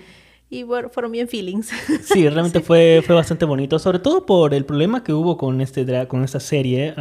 Y 0.49 0.63
bueno, 0.63 0.89
fueron 0.89 1.11
bien 1.11 1.27
feelings. 1.27 1.71
Sí, 2.03 2.27
realmente 2.29 2.61
Fue, 2.61 3.01
fue 3.05 3.15
bastante 3.15 3.43
bonito, 3.43 3.79
sobre 3.79 3.99
todo 3.99 4.25
por 4.25 4.53
el 4.53 4.65
problema 4.65 5.03
que 5.03 5.13
hubo 5.13 5.37
con, 5.37 5.59
este 5.61 6.07
con 6.07 6.23
esta 6.23 6.39
serie. 6.39 6.93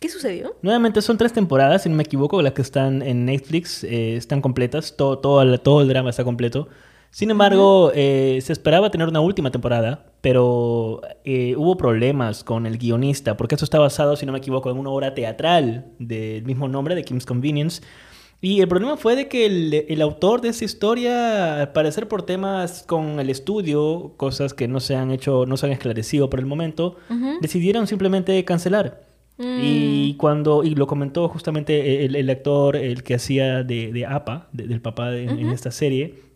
¿Qué 0.00 0.08
sucedió? 0.08 0.56
Nuevamente 0.62 1.00
son 1.00 1.16
tres 1.16 1.32
temporadas, 1.32 1.84
si 1.84 1.88
no 1.88 1.94
me 1.94 2.02
equivoco, 2.02 2.42
las 2.42 2.54
que 2.54 2.62
están 2.62 3.02
en 3.02 3.24
Netflix, 3.24 3.84
eh, 3.84 4.16
están 4.16 4.40
completas, 4.40 4.96
todo, 4.96 5.20
todo, 5.20 5.58
todo 5.60 5.82
el 5.82 5.88
drama 5.88 6.10
está 6.10 6.24
completo. 6.24 6.68
Sin 7.12 7.30
embargo, 7.30 7.92
eh, 7.94 8.38
se 8.40 8.54
esperaba 8.54 8.90
tener 8.90 9.06
una 9.06 9.20
última 9.20 9.50
temporada, 9.50 10.06
pero 10.22 11.02
eh, 11.24 11.54
hubo 11.58 11.76
problemas 11.76 12.42
con 12.42 12.64
el 12.64 12.78
guionista, 12.78 13.36
porque 13.36 13.54
esto 13.54 13.66
está 13.66 13.78
basado, 13.78 14.16
si 14.16 14.24
no 14.24 14.32
me 14.32 14.38
equivoco, 14.38 14.70
en 14.70 14.78
una 14.78 14.88
obra 14.88 15.12
teatral 15.12 15.92
del 15.98 16.42
mismo 16.44 16.68
nombre, 16.68 16.94
de 16.94 17.04
Kim's 17.04 17.26
Convenience. 17.26 17.82
Y 18.40 18.62
el 18.62 18.66
problema 18.66 18.96
fue 18.96 19.14
de 19.14 19.28
que 19.28 19.44
el, 19.44 20.00
autor 20.00 20.40
de 20.40 20.48
esa 20.48 20.64
historia, 20.64 21.60
al 21.60 21.72
parecer 21.72 22.08
por 22.08 22.22
temas 22.22 22.82
con 22.82 23.20
el 23.20 23.28
estudio, 23.28 24.14
cosas 24.16 24.54
que 24.54 24.66
no 24.66 24.80
se 24.80 24.96
han 24.96 25.10
hecho, 25.10 25.44
no 25.44 25.58
se 25.58 25.66
han 25.66 25.72
esclarecido 25.72 26.30
por 26.30 26.40
el 26.40 26.46
momento, 26.46 26.96
decidieron 27.42 27.86
simplemente 27.86 28.42
cancelar. 28.46 29.02
Mm. 29.36 29.58
Y 29.62 30.14
cuando, 30.14 30.64
y 30.64 30.74
lo 30.74 30.86
comentó 30.86 31.28
justamente 31.28 32.06
el, 32.06 32.30
actor, 32.30 32.74
el 32.74 33.02
que 33.02 33.16
hacía 33.16 33.62
de, 33.64 34.06
APA, 34.08 34.48
del 34.52 34.80
papá 34.80 35.14
en 35.14 35.50
esta 35.50 35.70
serie, 35.70 36.31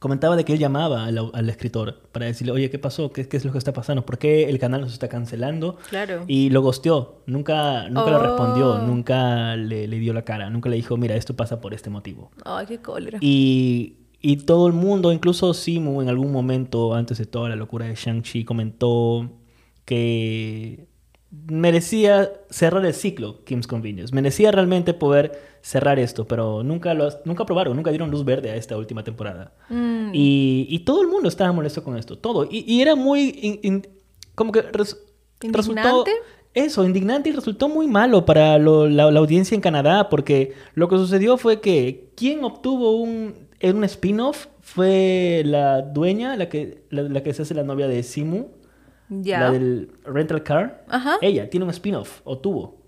comentaba 0.00 0.34
de 0.34 0.44
que 0.44 0.54
él 0.54 0.58
llamaba 0.58 1.04
al, 1.04 1.48
escritor 1.48 2.00
para 2.10 2.26
decirle, 2.26 2.52
oye, 2.52 2.70
¿qué 2.70 2.78
pasó? 2.78 3.12
¿Qué, 3.12 3.28
es 3.30 3.44
lo 3.44 3.52
que 3.52 3.58
está 3.58 3.72
pasando? 3.72 4.04
¿Por 4.04 4.18
qué 4.18 4.48
el 4.48 4.58
canal 4.58 4.80
nos 4.80 4.92
está 4.92 5.08
cancelando? 5.08 5.76
Claro. 5.90 6.24
Y 6.26 6.50
lo 6.50 6.62
gosteó. 6.62 7.20
Nunca, 7.26 7.88
nunca 7.88 8.10
le 8.10 8.18
respondió, 8.18 8.70
oh. 8.72 8.78
nunca 8.78 9.54
le, 9.56 9.86
dio 9.86 10.12
la 10.12 10.22
cara, 10.22 10.50
nunca 10.50 10.68
le 10.68 10.76
dijo, 10.76 10.96
mira, 10.96 11.14
esto 11.14 11.36
pasa 11.36 11.60
por 11.60 11.74
este 11.74 11.90
motivo. 11.90 12.30
Ay, 12.44 12.66
qué 12.66 12.78
cólera. 12.78 13.18
Y, 13.20 13.98
y 14.20 14.38
todo 14.38 14.66
el 14.66 14.72
mundo, 14.72 15.12
incluso 15.12 15.52
Simu 15.54 16.00
en 16.02 16.08
algún 16.08 16.32
momento, 16.32 16.94
antes 16.94 17.18
de 17.18 17.26
toda 17.26 17.50
la 17.50 17.56
locura 17.56 17.86
de 17.86 17.94
Shang-Chi, 17.94 18.44
comentó 18.44 19.30
que 19.84 20.88
merecía 21.30 22.32
cerrar 22.50 22.84
el 22.84 22.94
ciclo 22.94 23.44
Kim's 23.44 23.66
Convenience. 23.66 24.14
Merecía 24.14 24.50
realmente 24.50 24.94
poder 24.94 25.40
cerrar 25.62 25.98
esto, 25.98 26.26
pero 26.26 26.62
nunca 26.62 26.94
lo 26.94 27.08
nunca 27.24 27.44
probaron, 27.44 27.76
nunca 27.76 27.90
dieron 27.90 28.10
luz 28.10 28.24
verde 28.24 28.50
a 28.50 28.56
esta 28.56 28.76
última 28.76 29.04
temporada. 29.04 29.52
Mm. 29.68 30.10
Y, 30.12 30.78
todo 30.84 31.02
el 31.02 31.08
mundo 31.08 31.28
estaba 31.28 31.52
molesto 31.52 31.84
con 31.84 31.96
esto, 31.96 32.18
todo. 32.18 32.48
Y, 32.50 32.80
era 32.80 32.94
muy... 32.94 33.82
como 34.34 34.52
que 34.52 34.62
resultó... 35.42 36.04
Eso, 36.52 36.84
indignante 36.84 37.28
y 37.28 37.32
resultó 37.32 37.68
muy 37.68 37.86
malo 37.86 38.24
para 38.24 38.58
la, 38.58 39.04
audiencia 39.04 39.54
en 39.54 39.60
Canadá, 39.60 40.08
porque 40.08 40.54
lo 40.74 40.88
que 40.88 40.96
sucedió 40.96 41.36
fue 41.36 41.60
que 41.60 42.10
quien 42.16 42.42
obtuvo 42.42 42.96
un, 42.96 43.46
un 43.62 43.84
spin-off 43.84 44.48
fue 44.60 45.42
la 45.44 45.82
dueña, 45.82 46.34
la 46.34 46.48
que, 46.48 46.82
la 46.90 47.22
que 47.22 47.34
se 47.34 47.42
hace 47.42 47.54
la 47.54 47.62
novia 47.62 47.86
de 47.86 48.02
Simu, 48.02 48.48
la 49.10 49.50
del 49.50 49.92
rental 50.04 50.42
car. 50.42 50.84
Ella 51.20 51.50
tiene 51.50 51.64
un 51.64 51.70
spin-off, 51.70 52.20
o 52.24 52.38
tuvo. 52.38 52.80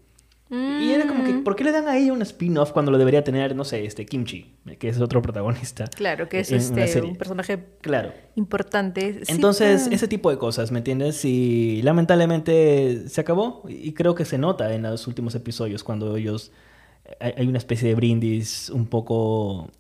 Y 0.55 0.91
era 0.91 1.07
como 1.07 1.25
que, 1.25 1.33
mm. 1.33 1.45
¿por 1.45 1.57
qué 1.57 1.65
le 1.65 1.73
dan 1.73 1.89
a 1.89 1.97
ella 1.97 2.13
un 2.13 2.21
spin-off 2.21 2.73
cuando 2.73 2.93
lo 2.93 2.99
debería 2.99 3.25
tener, 3.25 3.57
no 3.57 3.65
sé, 3.65 3.87
este 3.87 4.05
Kimchi, 4.05 4.55
que 4.79 4.91
es 4.91 5.01
otro 5.01 5.23
protagonista? 5.23 5.87
Claro, 5.97 6.29
que 6.29 6.41
es 6.41 6.53
este, 6.53 7.01
un 7.01 7.17
personaje 7.17 7.59
claro. 7.81 8.13
importante. 8.35 9.23
Entonces, 9.29 9.89
ese 9.91 10.09
tipo 10.09 10.31
de 10.31 10.37
cosas, 10.37 10.71
¿me 10.71 10.79
entiendes? 10.79 11.25
Y 11.25 11.81
lamentablemente 11.83 13.09
se 13.09 13.21
acabó 13.23 13.63
y 13.67 13.95
creo 13.95 14.15
que 14.15 14.27
se 14.27 14.37
nota 14.37 14.75
en 14.75 14.83
los 14.83 15.07
últimos 15.07 15.35
episodios 15.35 15.83
cuando 15.83 16.17
ellos... 16.17 16.53
Hay 17.19 17.47
una 17.47 17.59
especie 17.59 17.89
de 17.89 17.95
brindis 17.95 18.71
un 18.71 18.87
poco 18.87 19.71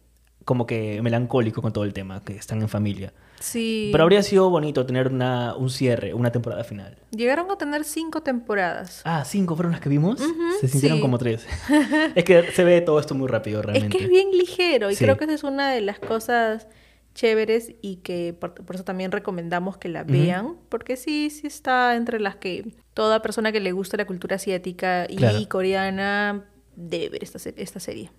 como 0.44 0.66
que 0.66 1.00
melancólico 1.02 1.62
con 1.62 1.72
todo 1.72 1.84
el 1.84 1.92
tema, 1.92 2.22
que 2.24 2.34
están 2.34 2.60
en 2.62 2.68
familia. 2.68 3.12
Sí. 3.40 3.88
Pero 3.90 4.04
habría 4.04 4.22
sido 4.22 4.50
bonito 4.50 4.86
tener 4.86 5.08
una, 5.08 5.56
un 5.56 5.68
cierre, 5.68 6.14
una 6.14 6.30
temporada 6.30 6.62
final. 6.64 6.96
Llegaron 7.10 7.50
a 7.50 7.58
tener 7.58 7.84
cinco 7.84 8.22
temporadas. 8.22 9.02
Ah, 9.04 9.24
cinco 9.24 9.56
fueron 9.56 9.72
las 9.72 9.80
que 9.80 9.88
vimos. 9.88 10.20
se 10.60 10.68
sintieron 10.68 11.00
como 11.00 11.18
tres. 11.18 11.46
es 12.14 12.24
que 12.24 12.52
se 12.52 12.64
ve 12.64 12.80
todo 12.80 13.00
esto 13.00 13.14
muy 13.14 13.28
rápido, 13.28 13.62
realmente. 13.62 13.96
Es 13.96 14.00
que 14.00 14.04
es 14.04 14.10
bien 14.10 14.30
ligero 14.30 14.90
y 14.90 14.96
creo 14.96 15.16
que 15.16 15.24
esa 15.24 15.34
es 15.34 15.44
una 15.44 15.72
de 15.72 15.80
las 15.80 15.98
cosas 15.98 16.68
chéveres 17.14 17.72
y 17.82 17.96
que 17.96 18.34
por, 18.38 18.54
eso 18.72 18.84
también 18.84 19.12
recomendamos 19.12 19.76
que 19.76 19.88
la 19.88 20.04
vean, 20.04 20.56
porque 20.68 20.96
sí, 20.96 21.30
sí 21.30 21.46
está 21.46 21.96
entre 21.96 22.20
las 22.20 22.36
que 22.36 22.74
toda 22.94 23.22
persona 23.22 23.52
que 23.52 23.60
le 23.60 23.72
gusta 23.72 23.96
la 23.96 24.06
cultura 24.06 24.36
asiática 24.36 25.06
y 25.08 25.46
coreana 25.46 26.44
debe 26.76 27.10
ver 27.10 27.24
esta, 27.24 27.38
esta 27.56 27.80
serie. 27.80 28.10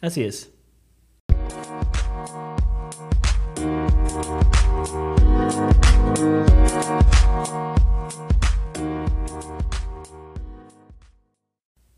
Así 0.00 0.22
es. 0.24 0.52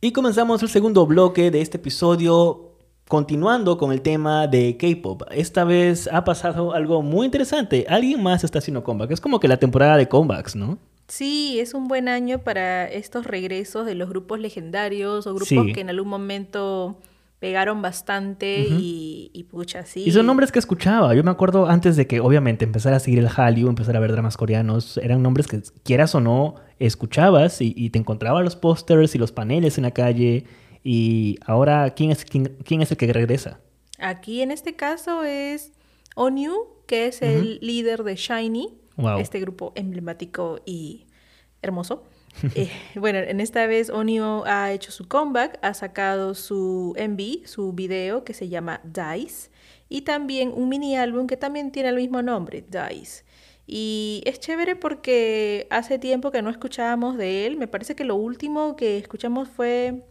Y 0.02 0.12
comenzamos 0.12 0.62
el 0.62 0.70
segundo 0.70 1.06
bloque 1.06 1.50
de 1.50 1.60
este 1.60 1.76
episodio 1.76 2.72
continuando 3.06 3.76
con 3.76 3.92
el 3.92 4.00
tema 4.00 4.46
de 4.46 4.78
K-pop. 4.78 5.24
Esta 5.30 5.64
vez 5.64 6.08
ha 6.10 6.24
pasado 6.24 6.72
algo 6.72 7.02
muy 7.02 7.26
interesante. 7.26 7.84
Alguien 7.86 8.22
más 8.22 8.42
está 8.42 8.60
haciendo 8.60 8.82
comeback. 8.82 9.10
Es 9.10 9.20
como 9.20 9.40
que 9.40 9.46
la 9.46 9.58
temporada 9.58 9.98
de 9.98 10.08
comebacks, 10.08 10.56
¿no? 10.56 10.78
Sí, 11.08 11.60
es 11.60 11.74
un 11.74 11.86
buen 11.86 12.08
año 12.08 12.38
para 12.38 12.88
estos 12.90 13.26
regresos 13.26 13.84
de 13.84 13.94
los 13.94 14.08
grupos 14.08 14.40
legendarios 14.40 15.26
o 15.26 15.34
grupos 15.34 15.66
que 15.74 15.82
en 15.82 15.90
algún 15.90 16.08
momento 16.08 16.96
pegaron 17.40 17.80
bastante 17.80 18.66
y, 18.68 19.30
y, 19.32 19.44
pucha, 19.44 19.84
sí. 19.86 20.04
Y 20.06 20.12
son 20.12 20.26
nombres 20.26 20.52
que 20.52 20.58
escuchaba. 20.58 21.14
Yo 21.14 21.24
me 21.24 21.30
acuerdo 21.30 21.66
antes 21.66 21.96
de 21.96 22.06
que, 22.06 22.20
obviamente, 22.20 22.66
empezar 22.66 22.92
a 22.92 23.00
seguir 23.00 23.18
el 23.18 23.28
Hallyu, 23.28 23.68
empezar 23.68 23.96
a 23.96 24.00
ver 24.00 24.12
dramas 24.12 24.36
coreanos, 24.36 24.98
eran 24.98 25.22
nombres 25.22 25.46
que, 25.48 25.62
quieras 25.82 26.14
o 26.14 26.20
no, 26.20 26.56
escuchabas 26.78 27.62
y, 27.62 27.88
te 27.90 27.98
encontraba 27.98 28.42
los 28.42 28.56
pósters 28.56 29.14
y 29.14 29.18
los 29.18 29.32
paneles 29.32 29.78
en 29.78 29.84
la 29.84 29.90
calle. 29.90 30.44
Y 30.84 31.38
ahora, 31.46 31.90
¿quién 31.94 32.10
es, 32.10 32.26
quién, 32.26 32.58
quién 32.62 32.82
es 32.82 32.90
el 32.90 32.98
que 32.98 33.10
regresa? 33.10 33.58
Aquí 33.98 34.42
en 34.42 34.50
este 34.50 34.76
caso 34.76 35.24
es 35.24 35.72
Onyu, 36.16 36.68
que 36.86 37.06
es 37.06 37.22
el 37.22 37.58
líder 37.62 38.04
de 38.04 38.16
Shiny, 38.16 38.68
este 39.18 39.40
grupo 39.40 39.72
emblemático 39.76 40.60
y 40.66 41.06
hermoso. 41.62 42.04
Eh, 42.54 42.70
bueno, 42.94 43.18
en 43.18 43.40
esta 43.40 43.66
vez 43.66 43.90
Onio 43.90 44.44
ha 44.46 44.72
hecho 44.72 44.92
su 44.92 45.08
comeback, 45.08 45.58
ha 45.62 45.74
sacado 45.74 46.34
su 46.34 46.94
MV, 46.96 47.46
su 47.46 47.72
video 47.72 48.24
que 48.24 48.34
se 48.34 48.48
llama 48.48 48.80
Dice, 48.84 49.50
y 49.88 50.02
también 50.02 50.52
un 50.54 50.68
mini 50.68 50.96
álbum 50.96 51.26
que 51.26 51.36
también 51.36 51.70
tiene 51.72 51.88
el 51.90 51.96
mismo 51.96 52.22
nombre, 52.22 52.64
Dice. 52.68 53.24
Y 53.72 54.22
es 54.26 54.40
chévere 54.40 54.74
porque 54.74 55.68
hace 55.70 56.00
tiempo 56.00 56.32
que 56.32 56.42
no 56.42 56.50
escuchábamos 56.50 57.16
de 57.16 57.46
él. 57.46 57.56
Me 57.56 57.68
parece 57.68 57.94
que 57.94 58.02
lo 58.02 58.16
último 58.16 58.74
que 58.74 58.98
escuchamos 58.98 59.48
fue... 59.48 60.02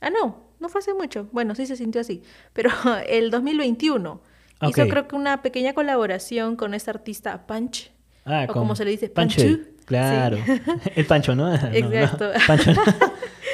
Ah, 0.00 0.10
no, 0.10 0.42
no 0.58 0.68
fue 0.68 0.80
hace 0.80 0.94
mucho. 0.94 1.28
Bueno, 1.30 1.54
sí 1.54 1.64
se 1.64 1.76
sintió 1.76 2.00
así. 2.00 2.24
Pero 2.52 2.70
el 3.06 3.30
2021 3.30 4.20
hizo 4.62 4.88
creo 4.88 5.06
que 5.06 5.14
una 5.14 5.42
pequeña 5.42 5.74
colaboración 5.74 6.56
con 6.56 6.74
esta 6.74 6.90
artista 6.90 7.46
Punch. 7.46 7.92
Ah, 8.24 8.46
o 8.48 8.52
como 8.52 8.74
se 8.74 8.84
le 8.84 8.92
dice, 8.92 9.08
Punch. 9.08 9.36
Claro. 9.84 10.38
El 10.96 11.04
Pancho, 11.06 11.34
¿no? 11.34 11.54
Exacto. 11.72 12.30
Pancho. 12.46 12.72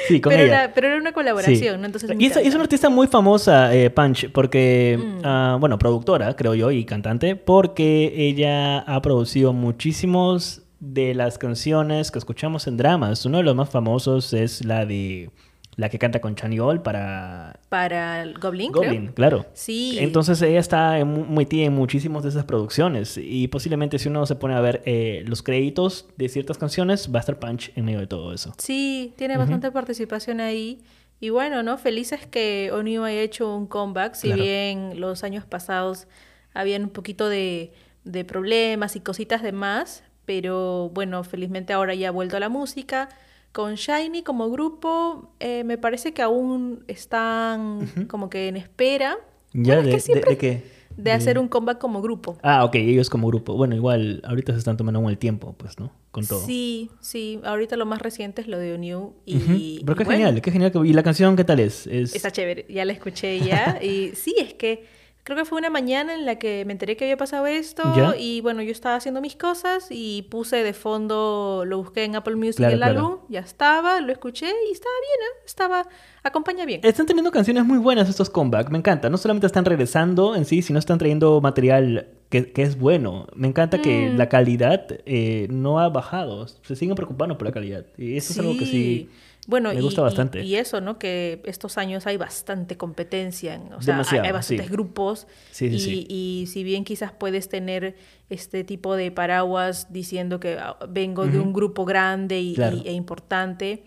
sí, 0.07 0.21
con 0.21 0.31
pero 0.31 0.43
ella. 0.43 0.63
Era, 0.63 0.73
pero 0.73 0.87
era 0.87 0.97
una 0.97 1.11
colaboración, 1.11 1.81
¿no? 1.81 1.85
Entonces 1.85 2.11
y 2.17 2.25
es, 2.25 2.37
es, 2.37 2.53
una 2.53 2.63
artista 2.63 2.89
muy 2.89 3.07
famosa, 3.07 3.73
eh, 3.75 3.89
Punch, 3.89 4.31
porque, 4.31 4.97
mm. 4.97 5.19
ah, 5.23 5.57
bueno, 5.59 5.77
productora, 5.77 6.35
creo 6.35 6.55
yo, 6.55 6.71
y 6.71 6.85
cantante, 6.85 7.35
porque 7.35 8.13
ella 8.15 8.79
ha 8.79 9.01
producido 9.01 9.53
muchísimos 9.53 10.61
de 10.79 11.13
las 11.13 11.37
canciones 11.37 12.11
que 12.11 12.19
escuchamos 12.19 12.65
en 12.67 12.77
dramas. 12.77 13.25
Uno 13.25 13.37
de 13.37 13.43
los 13.43 13.55
más 13.55 13.69
famosos 13.69 14.33
es 14.33 14.65
la 14.65 14.85
de 14.85 15.29
la 15.75 15.89
que 15.89 15.97
canta 15.99 16.19
con 16.19 16.35
Chaniol 16.35 16.81
para... 16.81 17.59
Para 17.69 18.21
el 18.21 18.37
Goblin, 18.37 18.71
Goblin, 18.71 19.07
claro. 19.13 19.45
Sí. 19.53 19.97
Entonces 19.99 20.41
ella 20.41 20.59
está 20.59 21.03
muy 21.05 21.45
tía 21.45 21.65
en 21.65 21.73
muchísimas 21.73 22.23
de 22.23 22.29
esas 22.29 22.43
producciones 22.43 23.17
y 23.17 23.47
posiblemente 23.47 23.97
si 23.97 24.09
uno 24.09 24.25
se 24.25 24.35
pone 24.35 24.55
a 24.55 24.61
ver 24.61 24.81
eh, 24.85 25.23
los 25.27 25.41
créditos 25.43 26.07
de 26.17 26.29
ciertas 26.29 26.57
canciones, 26.57 27.09
va 27.13 27.19
a 27.19 27.21
estar 27.21 27.39
Punch 27.39 27.71
en 27.75 27.85
medio 27.85 27.99
de 27.99 28.07
todo 28.07 28.33
eso. 28.33 28.53
Sí, 28.57 29.13
tiene 29.15 29.37
bastante 29.37 29.71
participación 29.71 30.41
ahí. 30.41 30.81
Y 31.19 31.29
bueno, 31.29 31.63
¿no? 31.63 31.77
Felices 31.77 32.25
que 32.25 32.71
Onio 32.73 33.03
haya 33.03 33.21
hecho 33.21 33.55
un 33.55 33.67
comeback, 33.67 34.15
si 34.15 34.33
bien 34.33 34.99
los 34.99 35.23
años 35.23 35.45
pasados 35.45 36.07
habían 36.53 36.83
un 36.83 36.89
poquito 36.89 37.29
de, 37.29 37.71
de 38.03 38.25
problemas 38.25 38.95
y 38.95 39.01
cositas 39.01 39.43
de 39.43 39.51
más, 39.51 40.03
pero 40.25 40.89
bueno, 40.93 41.23
felizmente 41.23 41.73
ahora 41.73 41.93
ya 41.93 42.09
ha 42.09 42.11
vuelto 42.11 42.37
a 42.37 42.39
la 42.39 42.49
música 42.49 43.09
con 43.51 43.75
Shiny 43.75 44.23
como 44.23 44.49
grupo, 44.49 45.33
eh, 45.39 45.63
me 45.63 45.77
parece 45.77 46.13
que 46.13 46.21
aún 46.21 46.83
están 46.87 48.07
como 48.07 48.29
que 48.29 48.47
en 48.47 48.57
espera. 48.57 49.17
¿Ya? 49.53 49.81
de, 49.81 49.91
de, 49.91 50.37
qué? 50.37 50.63
De 50.95 51.11
hacer 51.11 51.37
un 51.37 51.49
comeback 51.49 51.77
como 51.77 52.01
grupo. 52.01 52.37
Ah, 52.41 52.63
ok, 52.63 52.75
ellos 52.75 53.09
como 53.09 53.27
grupo. 53.27 53.55
Bueno, 53.55 53.75
igual 53.75 54.21
ahorita 54.25 54.53
se 54.53 54.59
están 54.59 54.77
tomando 54.77 55.07
el 55.09 55.17
tiempo, 55.17 55.55
pues, 55.57 55.77
¿no? 55.77 55.91
Con 56.11 56.25
todo. 56.25 56.39
Sí, 56.45 56.89
sí. 57.01 57.41
Ahorita 57.43 57.75
lo 57.75 57.85
más 57.85 58.01
reciente 58.01 58.41
es 58.41 58.47
lo 58.47 58.57
de 58.57 58.77
New 58.77 59.13
y... 59.25 59.81
Pero 59.85 59.97
qué 59.97 60.05
genial, 60.05 60.41
qué 60.41 60.51
genial. 60.51 60.71
¿Y 60.85 60.93
la 60.93 61.03
canción 61.03 61.35
qué 61.35 61.43
tal 61.43 61.59
es? 61.59 61.87
es... 61.87 62.15
Está 62.15 62.31
chévere, 62.31 62.65
ya 62.69 62.85
la 62.85 62.93
escuché 62.93 63.39
ya. 63.41 63.79
y 63.83 64.13
sí, 64.15 64.35
es 64.37 64.53
que 64.53 64.85
Creo 65.23 65.37
que 65.37 65.45
fue 65.45 65.59
una 65.59 65.69
mañana 65.69 66.15
en 66.15 66.25
la 66.25 66.37
que 66.39 66.63
me 66.65 66.73
enteré 66.73 66.97
que 66.97 67.05
había 67.05 67.17
pasado 67.17 67.45
esto 67.45 67.83
y 68.17 68.41
bueno, 68.41 68.63
yo 68.63 68.71
estaba 68.71 68.95
haciendo 68.95 69.21
mis 69.21 69.35
cosas 69.35 69.87
y 69.91 70.23
puse 70.31 70.63
de 70.63 70.73
fondo, 70.73 71.63
lo 71.65 71.77
busqué 71.77 72.05
en 72.05 72.15
Apple 72.15 72.35
Music 72.35 72.65
el 72.65 72.81
álbum, 72.81 73.17
ya 73.29 73.41
estaba, 73.41 74.01
lo 74.01 74.11
escuché 74.11 74.47
y 74.47 74.71
estaba 74.71 74.95
bien, 74.99 75.29
¿eh? 75.29 75.43
estaba, 75.45 75.87
acompaña 76.23 76.65
bien. 76.65 76.81
Están 76.83 77.05
teniendo 77.05 77.29
canciones 77.31 77.63
muy 77.65 77.77
buenas 77.77 78.09
estos 78.09 78.31
comebacks, 78.31 78.71
me 78.71 78.79
encanta, 78.79 79.09
no 79.09 79.17
solamente 79.17 79.45
están 79.45 79.65
regresando 79.65 80.35
en 80.35 80.45
sí, 80.45 80.63
sino 80.63 80.79
están 80.79 80.97
trayendo 80.97 81.39
material 81.39 82.07
que, 82.29 82.51
es 82.55 82.79
bueno. 82.79 83.27
Me 83.35 83.47
encanta 83.47 83.79
que 83.79 84.09
mm. 84.09 84.17
la 84.17 84.27
calidad 84.27 84.87
eh, 85.05 85.47
no 85.51 85.79
ha 85.79 85.89
bajado, 85.89 86.47
se 86.47 86.75
siguen 86.75 86.95
preocupando 86.95 87.37
por 87.37 87.45
la 87.45 87.53
calidad 87.53 87.85
y 87.95 88.17
eso 88.17 88.33
es 88.33 88.39
algo 88.39 88.57
que 88.57 88.65
sí 88.65 89.09
bueno, 89.47 89.73
Me 89.73 89.81
gusta 89.81 90.01
y, 90.01 90.03
bastante. 90.03 90.43
Y, 90.43 90.55
eso, 90.55 90.81
¿no? 90.81 90.99
Que 90.99 91.41
estos 91.45 91.77
años 91.77 92.05
hay 92.05 92.17
bastante 92.17 92.77
competencia, 92.77 93.55
en, 93.55 93.73
o 93.73 93.81
sea, 93.81 94.01
hay, 94.21 94.31
bastantes 94.31 94.69
grupos. 94.69 95.27
Sí, 95.51 95.79
sí, 95.79 96.05
y, 96.07 96.41
y, 96.43 96.47
si 96.47 96.63
bien 96.63 96.83
quizás 96.83 97.11
puedes 97.11 97.49
tener 97.49 97.95
este 98.29 98.63
tipo 98.63 98.95
de 98.95 99.11
paraguas 99.11 99.91
diciendo 99.91 100.39
que 100.39 100.57
ah, 100.59 100.77
vengo 100.87 101.25
de 101.25 101.39
un 101.39 101.53
grupo 101.53 101.85
grande 101.85 102.39
y, 102.39 102.55
e 102.85 102.93
importante, 102.93 103.83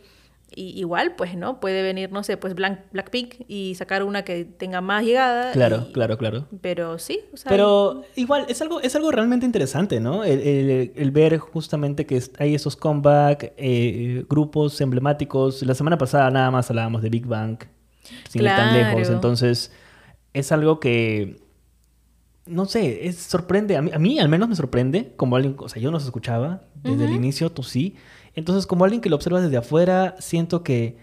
igual, 0.56 1.14
pues, 1.16 1.36
¿no? 1.36 1.60
Puede 1.60 1.82
venir, 1.82 2.12
no 2.12 2.22
sé, 2.22 2.36
pues 2.36 2.54
Blackpink 2.54 3.34
y 3.48 3.74
sacar 3.74 4.02
una 4.02 4.22
que 4.22 4.44
tenga 4.44 4.80
más 4.80 5.04
llegada. 5.04 5.52
Claro, 5.52 5.88
claro, 5.92 6.18
claro. 6.18 6.48
Pero 6.60 6.98
sí, 6.98 7.20
o 7.32 7.36
sea... 7.36 7.50
Pero 7.50 8.04
igual, 8.14 8.46
es 8.48 8.60
algo, 8.62 8.80
es 8.80 8.94
algo 8.96 9.10
realmente 9.10 9.46
interesante, 9.46 10.00
¿no? 10.00 10.24
El, 10.24 11.10
ver 11.12 11.38
justamente 11.38 12.06
que 12.06 12.22
hay 12.38 12.54
esos 12.54 12.76
comeback, 12.76 13.52
eh, 13.56 14.24
grupos 14.28 14.80
emblemáticos. 14.80 15.62
La 15.62 15.74
semana 15.74 15.98
pasada 15.98 16.30
nada 16.30 16.50
más 16.50 16.68
hablábamos 16.70 17.02
de 17.02 17.10
Big 17.10 17.26
Bang, 17.26 17.58
sin 18.28 18.42
ir 18.42 18.48
tan 18.48 18.74
lejos. 18.74 19.10
Entonces, 19.10 19.72
es 20.32 20.52
algo 20.52 20.80
que... 20.80 21.43
No 22.46 22.66
sé, 22.66 23.06
es, 23.06 23.16
sorprende. 23.16 23.76
A 23.76 23.82
mí, 23.82 23.90
a 23.92 23.98
mí 23.98 24.18
al 24.18 24.28
menos 24.28 24.48
me 24.48 24.56
sorprende, 24.56 25.12
como 25.16 25.36
alguien... 25.36 25.56
O 25.58 25.68
sea, 25.68 25.80
yo 25.80 25.90
no 25.90 25.98
se 25.98 26.06
escuchaba 26.06 26.62
desde 26.74 27.06
el 27.06 27.12
inicio, 27.12 27.50
tú 27.50 27.62
sí. 27.62 27.96
Entonces, 28.34 28.66
como 28.66 28.84
alguien 28.84 29.00
que 29.00 29.08
lo 29.08 29.16
observa 29.16 29.40
desde 29.40 29.56
afuera, 29.56 30.16
siento 30.18 30.62
que 30.62 30.96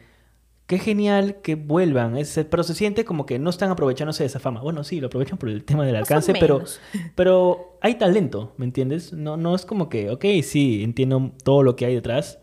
qué 0.72 0.80
genial 0.80 1.42
que 1.42 1.56
vuelvan, 1.56 2.16
pero 2.50 2.64
se 2.64 2.74
siente 2.74 3.04
como 3.04 3.26
que 3.26 3.40
no 3.40 3.50
están 3.50 3.72
aprovechándose 3.72 4.24
de 4.24 4.28
esa 4.28 4.40
fama. 4.40 4.62
Bueno, 4.62 4.86
sí, 4.86 5.02
lo 5.02 5.08
aprovechan 5.08 5.38
por 5.38 5.50
el 5.50 5.66
tema 5.66 5.86
del 5.86 5.98
alcance, 5.98 6.34
pero, 6.40 6.64
pero 7.16 7.78
hay 7.82 7.96
talento, 7.96 8.54
¿me 8.56 8.64
entiendes? 8.64 9.12
No, 9.12 9.36
no 9.36 9.54
es 9.54 9.66
como 9.66 9.90
que, 9.90 10.10
ok, 10.10 10.24
sí, 10.44 10.82
entiendo 10.82 11.34
todo 11.44 11.62
lo 11.64 11.76
que 11.76 11.86
hay 11.86 11.96
detrás, 11.96 12.40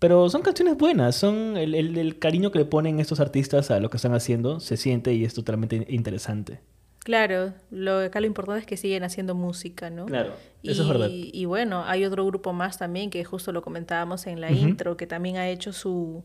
pero 0.00 0.28
son 0.28 0.42
canciones 0.42 0.76
buenas, 0.76 1.14
son 1.14 1.56
el, 1.56 1.76
el 1.76 2.18
cariño 2.18 2.50
que 2.50 2.58
le 2.58 2.64
ponen 2.64 2.98
estos 2.98 3.20
artistas 3.20 3.70
a 3.70 3.78
lo 3.78 3.90
que 3.90 3.98
están 3.98 4.12
haciendo, 4.12 4.58
se 4.58 4.76
siente 4.76 5.14
y 5.14 5.24
es 5.24 5.34
totalmente 5.34 5.86
interesante. 5.88 6.60
Claro, 7.08 7.54
lo, 7.70 8.00
acá 8.00 8.20
lo 8.20 8.26
importante 8.26 8.60
es 8.60 8.66
que 8.66 8.76
siguen 8.76 9.02
haciendo 9.02 9.34
música, 9.34 9.88
¿no? 9.88 10.04
Claro, 10.04 10.34
eso 10.62 10.82
es 10.82 10.88
verdad. 10.90 11.08
Y 11.10 11.46
bueno, 11.46 11.82
hay 11.86 12.04
otro 12.04 12.26
grupo 12.26 12.52
más 12.52 12.76
también 12.76 13.08
que 13.08 13.24
justo 13.24 13.50
lo 13.50 13.62
comentábamos 13.62 14.26
en 14.26 14.42
la 14.42 14.50
intro, 14.50 14.98
que 14.98 15.06
también 15.06 15.38
ha 15.38 15.48
hecho 15.48 15.72
su, 15.72 16.22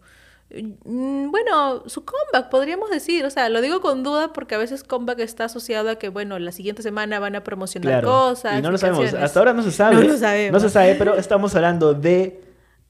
mm, 0.52 1.32
bueno, 1.32 1.84
su 1.88 2.04
comeback, 2.04 2.50
podríamos 2.50 2.90
decir. 2.90 3.24
O 3.24 3.30
sea, 3.30 3.48
lo 3.48 3.62
digo 3.62 3.80
con 3.80 4.04
duda 4.04 4.34
porque 4.34 4.56
a 4.56 4.58
veces 4.58 4.84
comeback 4.84 5.20
está 5.20 5.46
asociado 5.46 5.90
a 5.90 5.96
que, 5.96 6.10
bueno, 6.10 6.38
la 6.38 6.52
siguiente 6.52 6.82
semana 6.82 7.18
van 7.18 7.38
a 7.38 7.46
promocionar 7.46 8.04
cosas. 8.04 8.60
Y 8.60 8.62
no 8.62 8.70
lo 8.70 8.78
sabemos. 8.78 9.14
Hasta 9.14 9.40
ahora 9.40 9.54
no 9.54 9.64
se 9.64 9.72
sabe. 9.72 9.96
No 9.96 10.02
lo 10.02 10.18
sabemos. 10.18 10.62
No 10.62 10.68
se 10.68 10.74
sabe, 10.74 10.96
pero 10.96 11.16
estamos 11.16 11.56
hablando 11.56 11.94
de 11.94 12.42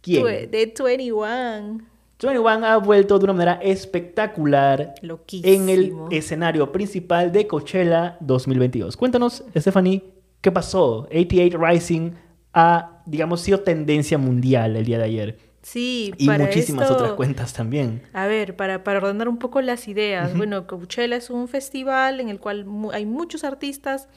quién. 0.02 0.26
De 0.26 0.48
21. 0.48 1.93
21 2.20 2.66
ha 2.66 2.78
vuelto 2.78 3.18
de 3.20 3.26
una 3.26 3.34
manera 3.34 3.60
espectacular 3.62 4.94
en 5.32 5.70
el 5.70 5.94
escenario 6.12 6.72
principal 6.72 7.32
de 7.32 7.48
Coachella 7.48 8.18
2022. 8.22 8.96
Cuéntanos, 8.96 9.44
Stephanie, 9.56 10.04
¿qué 10.42 10.52
pasó? 10.52 11.08
88 11.12 11.58
Rising 11.58 12.12
ha, 12.54 13.02
digamos, 13.06 13.42
sido 13.42 13.60
tendencia 13.62 14.18
mundial 14.18 14.76
el 14.76 14.86
día 14.86 14.98
de 15.00 15.04
ayer. 15.04 15.40
Sí, 15.64 16.14
y 16.18 16.30
muchísimas 16.30 16.92
otras 16.92 17.14
cuentas 17.14 17.54
también. 17.54 18.04
A 18.14 18.28
ver, 18.28 18.56
para, 18.56 18.84
para 18.84 19.00
ordenar 19.00 19.30
un 19.30 19.38
poco 19.38 19.62
las 19.62 19.88
ideas. 19.88 20.36
Bueno, 20.36 20.68
Coachella 20.68 21.16
es 21.16 21.30
un 21.30 21.48
festival 21.48 22.20
en 22.20 22.30
el 22.30 22.40
cual 22.40 22.66
hay 22.92 23.06
muchos 23.06 23.44
artistas 23.44 24.08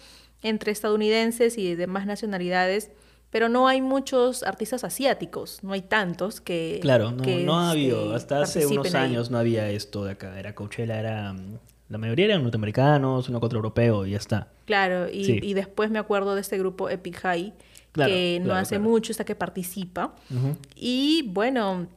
entre 0.43 0.73
estadounidenses 0.73 1.57
y 1.57 1.75
demás 1.75 2.07
nacionalidades 2.07 2.91
pero 3.37 3.51
no 3.51 3.69
hay 3.69 3.83
muchos 3.83 4.43
artistas 4.43 4.83
asiáticos, 4.83 5.63
no 5.63 5.75
hay 5.75 5.83
tantos 5.83 6.41
que... 6.41 6.79
Claro, 6.81 7.13
no, 7.13 7.23
no 7.23 7.59
ha 7.61 7.73
habido, 7.73 8.17
este, 8.17 8.35
hasta 8.35 8.41
hace 8.41 8.67
unos 8.67 8.95
años 8.95 9.31
no 9.31 9.37
había 9.37 9.69
esto 9.69 10.07
de 10.07 10.13
acá, 10.13 10.41
era 10.41 10.55
Coachella, 10.55 10.99
era... 10.99 11.35
Mm, 11.35 11.59
la 11.91 11.99
mayoría 11.99 12.25
eran 12.25 12.43
norteamericanos, 12.43 13.29
uno 13.29 13.39
contra 13.39 13.59
europeo 13.59 14.07
y 14.07 14.13
ya 14.13 14.17
está. 14.17 14.49
Claro, 14.65 15.11
y, 15.13 15.53
después 15.53 15.91
me 15.91 15.99
acuerdo 15.99 16.35
de 16.35 16.41
este 16.41 16.57
grupo 16.57 16.89
Epic 16.89 17.19
High, 17.19 17.53
que 17.93 18.41
no 18.43 18.55
hace 18.55 18.79
mucho, 18.79 19.13
está 19.13 19.27
que 19.27 19.35
participa. 19.35 20.15
Y 20.75 21.29
bueno, 21.29 21.89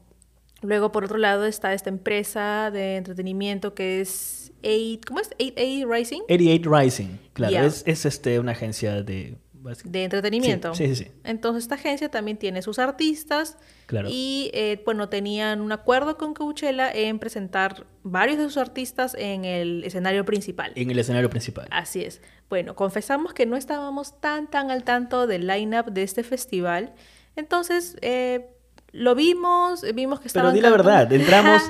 luego 0.62 0.92
por 0.92 1.06
otro 1.06 1.20
lado 1.20 1.46
está 1.46 1.74
esta 1.74 1.90
empresa 1.90 2.70
de 2.70 2.98
entretenimiento 2.98 3.74
que 3.74 4.02
es 4.02 4.52
8, 4.62 5.00
¿cómo 5.08 5.22
es? 5.22 5.30
88 5.40 5.88
Rising. 5.90 6.22
88 6.24 6.70
Rising, 6.70 7.18
claro, 7.32 7.66
es, 7.66 7.84
es 7.88 8.06
este, 8.06 8.42
una 8.42 8.52
agencia 8.52 9.04
de 9.04 9.38
de 9.84 10.04
entretenimiento. 10.04 10.74
Sí, 10.74 10.88
sí, 10.88 10.96
sí, 10.96 11.12
Entonces 11.24 11.64
esta 11.64 11.76
agencia 11.76 12.10
también 12.10 12.38
tiene 12.38 12.62
sus 12.62 12.80
artistas 12.80 13.58
claro. 13.88 14.08
y 14.12 14.50
eh, 14.54 14.82
bueno, 14.86 15.10
tenían 15.10 15.62
un 15.62 15.72
acuerdo 15.72 16.18
con 16.18 16.34
Coachella 16.34 16.92
en 16.92 17.20
presentar 17.20 17.86
varios 18.04 18.38
de 18.38 18.46
sus 18.46 18.58
artistas 18.58 19.16
en 19.18 19.46
el 19.46 19.84
escenario 19.84 20.26
principal. 20.26 20.72
En 20.76 20.90
el 20.92 21.00
escenario 21.00 21.30
principal. 21.30 21.68
Así 21.72 22.02
es. 22.02 22.22
Bueno, 22.50 22.76
confesamos 22.76 23.34
que 23.34 23.46
no 23.46 23.58
estábamos 23.58 24.20
tan 24.20 24.50
tan 24.50 24.72
al 24.72 24.84
tanto 24.84 25.28
del 25.28 25.48
line-up 25.48 25.92
de 25.92 26.04
este 26.04 26.24
festival. 26.24 26.94
Entonces, 27.36 27.98
eh, 28.02 28.48
lo 28.92 29.16
vimos, 29.16 29.86
vimos 29.94 30.20
que 30.20 30.28
estaba. 30.28 30.50
Pero 30.50 30.56
di 30.56 30.62
la 30.62 30.72
verdad, 30.72 31.12
entramos, 31.14 31.62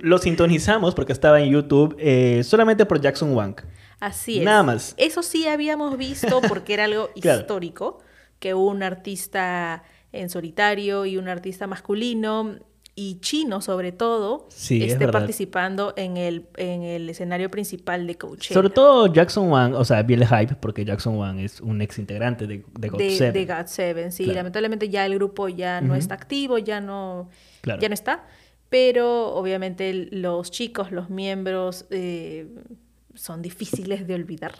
lo 0.00 0.18
sintonizamos 0.18 0.94
porque 0.94 1.12
estaba 1.12 1.40
en 1.40 1.50
YouTube 1.50 1.96
eh, 1.98 2.42
solamente 2.44 2.86
por 2.86 3.00
Jackson 3.00 3.34
Wang. 3.34 3.56
Así 4.04 4.38
es. 4.38 4.44
Nada 4.44 4.62
más. 4.62 4.94
Eso 4.98 5.22
sí 5.22 5.46
habíamos 5.46 5.96
visto 5.96 6.42
porque 6.46 6.74
era 6.74 6.84
algo 6.84 7.08
histórico, 7.14 8.00
que 8.38 8.52
un 8.52 8.82
artista 8.82 9.82
en 10.12 10.28
solitario 10.28 11.06
y 11.06 11.16
un 11.16 11.28
artista 11.28 11.66
masculino 11.66 12.58
y 12.96 13.18
chino 13.20 13.60
sobre 13.60 13.90
todo 13.90 14.46
esté 14.50 15.08
participando 15.08 15.94
en 15.96 16.16
el, 16.16 16.46
en 16.56 16.82
el 16.82 17.10
escenario 17.10 17.50
principal 17.50 18.06
de 18.06 18.16
Coachella. 18.16 18.54
Sobre 18.54 18.70
todo 18.70 19.12
Jackson 19.12 19.50
Wang, 19.50 19.74
o 19.74 19.84
sea, 19.84 20.02
vi 20.02 20.14
el 20.14 20.26
hype 20.26 20.54
porque 20.56 20.84
Jackson 20.84 21.16
Wang 21.16 21.40
es 21.40 21.60
un 21.60 21.80
ex 21.80 21.98
integrante 21.98 22.46
de, 22.46 22.62
de 22.78 22.88
God 22.88 22.98
de, 22.98 23.32
De 23.32 23.46
God 23.46 23.66
Seven, 23.66 24.12
sí. 24.12 24.26
Lamentablemente 24.26 24.88
ya 24.90 25.06
el 25.06 25.14
grupo 25.14 25.48
ya 25.48 25.80
no 25.80 25.94
está 25.96 26.14
activo, 26.14 26.58
ya 26.58 26.80
no, 26.80 27.30
ya 27.64 27.88
no 27.88 27.94
está. 27.94 28.26
Pero 28.68 29.34
obviamente 29.34 30.08
los 30.12 30.50
chicos, 30.50 30.92
los 30.92 31.08
miembros... 31.08 31.86
Eh, 31.90 32.46
son 33.14 33.42
difíciles 33.42 34.06
de 34.06 34.14
olvidar. 34.14 34.54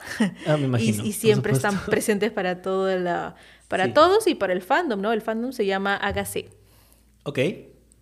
Ah, 0.46 0.56
me 0.56 0.64
imagino, 0.66 1.04
y, 1.04 1.12
siempre 1.12 1.52
están 1.52 1.78
presentes 1.86 2.32
para 2.32 2.62
todo 2.62 2.96
la, 2.98 3.34
para 3.68 3.92
todos 3.92 4.26
y 4.26 4.34
para 4.34 4.52
el 4.52 4.62
fandom, 4.62 5.00
¿no? 5.00 5.12
El 5.12 5.20
fandom 5.20 5.52
se 5.52 5.66
llama 5.66 5.96
Agassi. 5.96 6.46
Ok. 7.24 7.38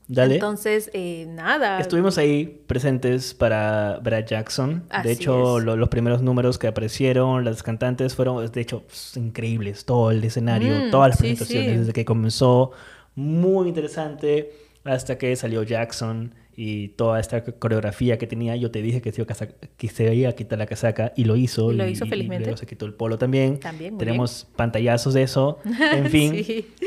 Dale. 0.09 0.35
Entonces, 0.35 0.91
eh, 0.93 1.27
nada. 1.29 1.81
Estuvimos 1.81 2.19
ahí 2.19 2.63
presentes 2.67 3.33
para 3.35 3.99
Brad 4.03 4.27
Jackson. 4.27 4.85
de 5.03 5.13
hecho, 5.13 5.61
los 5.61 5.89
primeros 5.89 6.23
números 6.23 6.59
que 6.59 6.67
aparecieron, 6.67 7.45
las 7.45 7.63
cantantes 7.63 8.15
fueron, 8.15 8.45
de 8.51 8.61
hecho, 8.61 8.85
increíbles. 9.15 9.85
Todo 9.85 10.11
el 10.11 10.23
escenario, 10.23 10.87
mm, 10.87 10.91
todas 10.91 11.11
las 11.11 11.19
presentaciones 11.19 11.81
desde 11.81 11.93
que 11.93 12.05
comenzó. 12.05 12.73
Muy 13.15 13.69
interesante. 13.69 14.53
Hasta 14.85 15.17
que 15.17 15.35
salió 15.37 15.63
Jackson 15.63 16.35
y 16.55 16.89
toda 16.89 17.19
esta 17.19 17.45
coreografía 17.45 18.19
que 18.19 18.27
tenía, 18.27 18.57
yo 18.57 18.71
te 18.71 18.83
dije 18.83 19.01
que 19.01 19.13
se, 19.13 19.23
iba 19.23 19.33
a, 19.33 19.47
que 19.77 19.89
se 19.89 20.15
iba 20.15 20.29
a 20.29 20.33
quitar 20.33 20.59
la 20.59 20.67
casaca 20.67 21.13
y 21.17 21.25
lo 21.25 21.37
hizo. 21.37 21.73
Y 21.73 21.77
lo 21.77 21.89
hizo 21.89 22.07
felizmente. 22.07 22.43
Y 22.43 22.47
luego 22.47 22.57
se 22.57 22.67
quitó 22.67 22.87
el 22.87 22.95
polo 22.95 23.19
también. 23.19 23.59
También. 23.59 23.97
Tenemos 23.99 24.47
pantallazos 24.57 25.15
de 25.15 25.23
eso. 25.23 25.59
En 25.65 26.07
fin. 26.11 26.35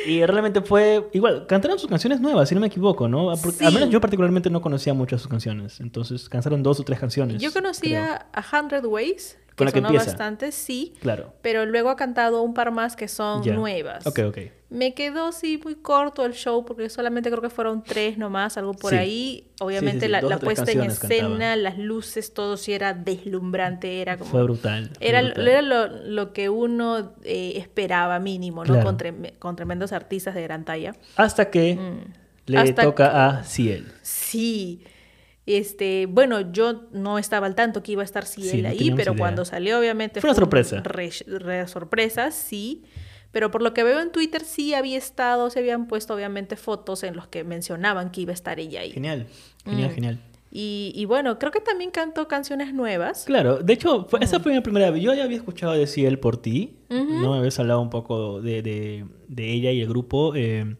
Y 0.07 0.25
realmente 0.25 0.61
fue 0.61 1.07
igual, 1.13 1.47
cantaron 1.47 1.79
sus 1.79 1.89
canciones 1.89 2.21
nuevas, 2.21 2.49
si 2.49 2.55
no 2.55 2.61
me 2.61 2.67
equivoco, 2.67 3.07
¿no? 3.07 3.31
Al 3.31 3.73
menos 3.73 3.89
yo 3.89 3.99
particularmente 3.99 4.49
no 4.49 4.61
conocía 4.61 4.93
mucho 4.93 5.17
sus 5.17 5.27
canciones. 5.27 5.79
Entonces 5.79 6.29
cantaron 6.29 6.61
dos 6.61 6.79
o 6.79 6.83
tres 6.83 6.99
canciones. 6.99 7.41
Yo 7.41 7.51
conocía 7.51 8.27
A 8.33 8.59
Hundred 8.59 8.85
Ways 8.85 9.37
con 9.55 9.65
la 9.65 9.71
que 9.71 9.79
empieza. 9.79 10.05
bastante, 10.05 10.51
sí. 10.51 10.93
Claro. 11.01 11.33
Pero 11.41 11.65
luego 11.65 11.89
ha 11.89 11.95
cantado 11.95 12.41
un 12.41 12.53
par 12.53 12.71
más 12.71 12.95
que 12.95 13.07
son 13.07 13.45
nuevas. 13.55 14.05
Ok, 14.05 14.19
ok. 14.27 14.37
Me 14.69 14.93
quedó, 14.93 15.31
sí, 15.31 15.61
muy 15.63 15.75
corto 15.75 16.25
el 16.25 16.33
show 16.33 16.65
porque 16.65 16.89
solamente 16.89 17.29
creo 17.29 17.41
que 17.41 17.49
fueron 17.49 17.83
tres 17.83 18.17
nomás, 18.17 18.57
algo 18.57 18.73
por 18.73 18.93
ahí. 18.93 19.47
Obviamente 19.61 20.09
la, 20.09 20.19
puesta 20.39 20.69
en 20.71 20.81
escena, 20.81 21.55
las 21.55 21.77
luces, 21.77 22.33
todo 22.33 22.57
sí 22.57 22.73
era 22.73 22.93
deslumbrante, 22.93 24.01
era 24.01 24.17
como... 24.17 24.31
Fue 24.31 24.43
brutal. 24.43 24.91
era, 24.99 25.19
era 25.19 25.61
lo, 25.61 26.33
que 26.33 26.49
uno 26.49 27.13
eh, 27.23 27.53
esperaba 27.55 28.19
mínimo, 28.19 28.65
¿no? 28.65 28.83
Con, 28.83 28.97
con, 29.39 29.55
tremendos 29.55 29.93
artistas 29.93 30.35
de 30.35 30.41
gran 30.41 30.65
talla. 30.65 30.95
Hasta 31.15 31.49
que 31.49 31.75
mm. 31.75 32.51
le 32.51 32.73
toca 32.73 33.27
a 33.27 33.43
Ciel. 33.43 33.93
Sí. 34.01 34.83
Este, 35.45 36.07
bueno, 36.07 36.51
yo 36.51 36.87
no 36.91 37.19
estaba 37.19 37.45
al 37.45 37.55
tanto 37.55 37.83
que 37.83 37.91
iba 37.91 38.01
a 38.01 38.05
estar 38.05 38.25
Ciel 38.25 38.65
ahí, 38.65 38.91
pero 38.95 39.15
cuando 39.15 39.45
salió, 39.45 39.79
obviamente. 39.79 40.21
Fue 40.21 40.29
una 40.29 40.39
sorpresa. 40.39 40.81
Re, 40.81 41.11
sorpresa, 41.67 42.31
sí. 42.31 42.83
Pero 43.31 43.51
por 43.51 43.61
lo 43.61 43.73
que 43.73 43.83
veo 43.83 43.99
en 43.99 44.11
Twitter, 44.11 44.43
sí 44.43 44.73
había 44.73 44.97
estado, 44.97 45.49
se 45.49 45.59
habían 45.59 45.87
puesto, 45.87 46.15
obviamente, 46.15 46.55
fotos 46.55 47.03
en 47.03 47.15
los 47.15 47.27
que 47.27 47.43
mencionaban 47.43 48.09
que 48.09 48.21
iba 48.21 48.31
a 48.31 48.33
estar 48.33 48.59
ella 48.59 48.81
ahí. 48.81 48.91
Genial, 48.91 49.27
genial, 49.65 49.89
mm. 49.89 49.93
genial. 49.93 50.19
Y, 50.57 51.03
bueno, 51.03 51.37
creo 51.37 51.51
que 51.51 51.59
también 51.59 51.91
cantó 51.91 52.29
canciones 52.29 52.73
nuevas. 52.73 53.25
Claro, 53.25 53.57
de 53.57 53.73
hecho, 53.73 54.07
esa 54.21 54.39
fue 54.39 54.53
mi 54.53 54.61
primera 54.61 54.89
vez. 54.89 55.03
Yo 55.03 55.13
ya 55.13 55.25
había 55.25 55.35
escuchado 55.35 55.73
de 55.73 55.85
Ciel 55.85 56.17
por 56.17 56.37
ti, 56.37 56.77
¿no? 56.89 57.33
Habías 57.33 57.59
hablado 57.59 57.81
un 57.81 57.89
poco 57.89 58.41
de, 58.41 58.61
de, 58.61 59.05
de 59.27 59.51
ella 59.51 59.71
y 59.71 59.81
el 59.81 59.89
grupo. 59.89 60.33
Eh, 60.33 60.77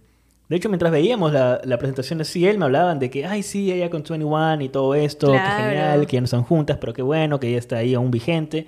de 0.48 0.56
hecho, 0.56 0.70
mientras 0.70 0.92
veíamos 0.92 1.34
la, 1.34 1.78
presentación 1.80 2.20
de 2.20 2.26
Ciel, 2.26 2.58
me 2.58 2.66
hablaban 2.66 3.00
de 3.00 3.10
que, 3.10 3.26
ay, 3.26 3.42
sí, 3.42 3.72
ella 3.72 3.90
con 3.90 4.04
21 4.04 4.62
y 4.62 4.70
todo 4.70 4.94
esto, 4.94 5.32
que 5.32 5.40
genial, 5.40 6.06
que 6.06 6.14
ya 6.18 6.22
no 6.22 6.26
están 6.26 6.44
juntas, 6.44 6.78
pero 6.80 6.94
qué 6.94 7.02
bueno, 7.02 7.40
que 7.40 7.48
ella 7.48 7.58
está 7.58 7.78
ahí 7.78 7.94
aún 7.94 8.12
vigente. 8.12 8.68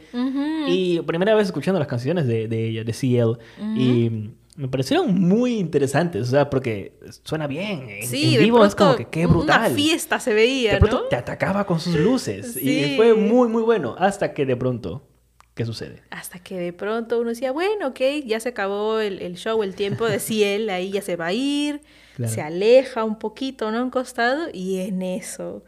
Y 0.68 1.00
primera 1.02 1.36
vez 1.36 1.48
escuchando 1.48 1.80
las 1.80 1.88
canciones 1.88 2.28
de, 2.28 2.48
de 2.48 2.68
ella, 2.70 2.84
de 2.84 2.94
Ciel, 2.94 3.38
y 3.76 4.32
me 4.58 4.68
parecieron 4.68 5.14
muy 5.20 5.60
interesantes, 5.60 6.24
o 6.24 6.32
sea, 6.32 6.50
porque 6.50 6.94
suena 7.24 7.46
bien. 7.46 7.88
En, 7.88 8.08
sí, 8.08 8.36
en 8.36 8.42
vivo 8.42 8.66
es 8.66 8.74
como 8.74 8.96
que 8.96 9.06
qué 9.06 9.28
brutal. 9.28 9.68
Una 9.68 9.70
fiesta 9.70 10.20
se 10.20 10.34
veía. 10.34 10.74
De 10.74 10.80
pronto 10.80 11.04
te 11.04 11.16
atacaba 11.16 11.66
con 11.68 11.80
sus 11.80 11.96
luces. 11.96 12.58
Y 12.58 12.96
fue 12.96 13.14
muy, 13.14 13.50
muy 13.50 13.62
bueno. 13.62 13.96
Hasta 14.00 14.34
que 14.34 14.48
de 14.48 14.56
pronto 14.56 15.07
¿Qué 15.58 15.66
sucede? 15.66 16.04
Hasta 16.12 16.38
que 16.38 16.56
de 16.56 16.72
pronto 16.72 17.20
uno 17.20 17.30
decía, 17.30 17.52
bueno, 17.52 17.88
ok, 17.88 18.00
ya 18.24 18.40
se 18.40 18.50
acabó 18.50 19.00
el, 19.00 19.36
show, 19.38 19.64
el 19.64 19.74
tiempo 19.74 20.06
de 20.06 20.20
Ciel, 20.20 20.70
ahí 20.70 20.92
ya 20.92 21.02
se 21.02 21.16
va 21.16 21.26
a 21.26 21.34
ir, 21.34 21.82
se 22.24 22.44
aleja 22.44 23.04
un 23.04 23.18
poquito, 23.18 23.72
¿no? 23.72 23.82
Un 23.82 23.90
costado, 23.90 24.50
y 24.54 24.82
en 24.82 25.02
eso, 25.02 25.64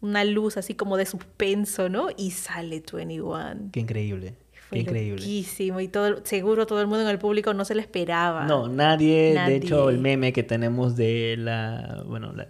una 0.00 0.22
luz 0.22 0.56
así 0.56 0.74
como 0.74 0.96
de 0.96 1.04
suspenso, 1.04 1.88
¿no? 1.88 2.10
Y 2.16 2.30
sale 2.30 2.84
21. 2.92 3.70
Qué 3.72 3.80
increíble. 3.80 4.34
Qué 4.70 4.78
increíble. 4.78 5.24
y 5.26 5.88
todo, 5.88 6.24
seguro 6.24 6.66
todo 6.68 6.80
el 6.80 6.86
mundo 6.86 7.02
en 7.02 7.08
el 7.08 7.18
público 7.18 7.52
no 7.54 7.64
se 7.64 7.74
le 7.74 7.80
esperaba. 7.80 8.44
No, 8.44 8.68
nadie, 8.68 9.32
nadie. 9.34 9.58
de 9.58 9.66
hecho 9.66 9.90
el 9.90 9.98
meme 9.98 10.32
que 10.32 10.44
tenemos 10.44 10.94
de 10.94 11.34
la, 11.36 12.04
bueno, 12.06 12.32
la, 12.32 12.46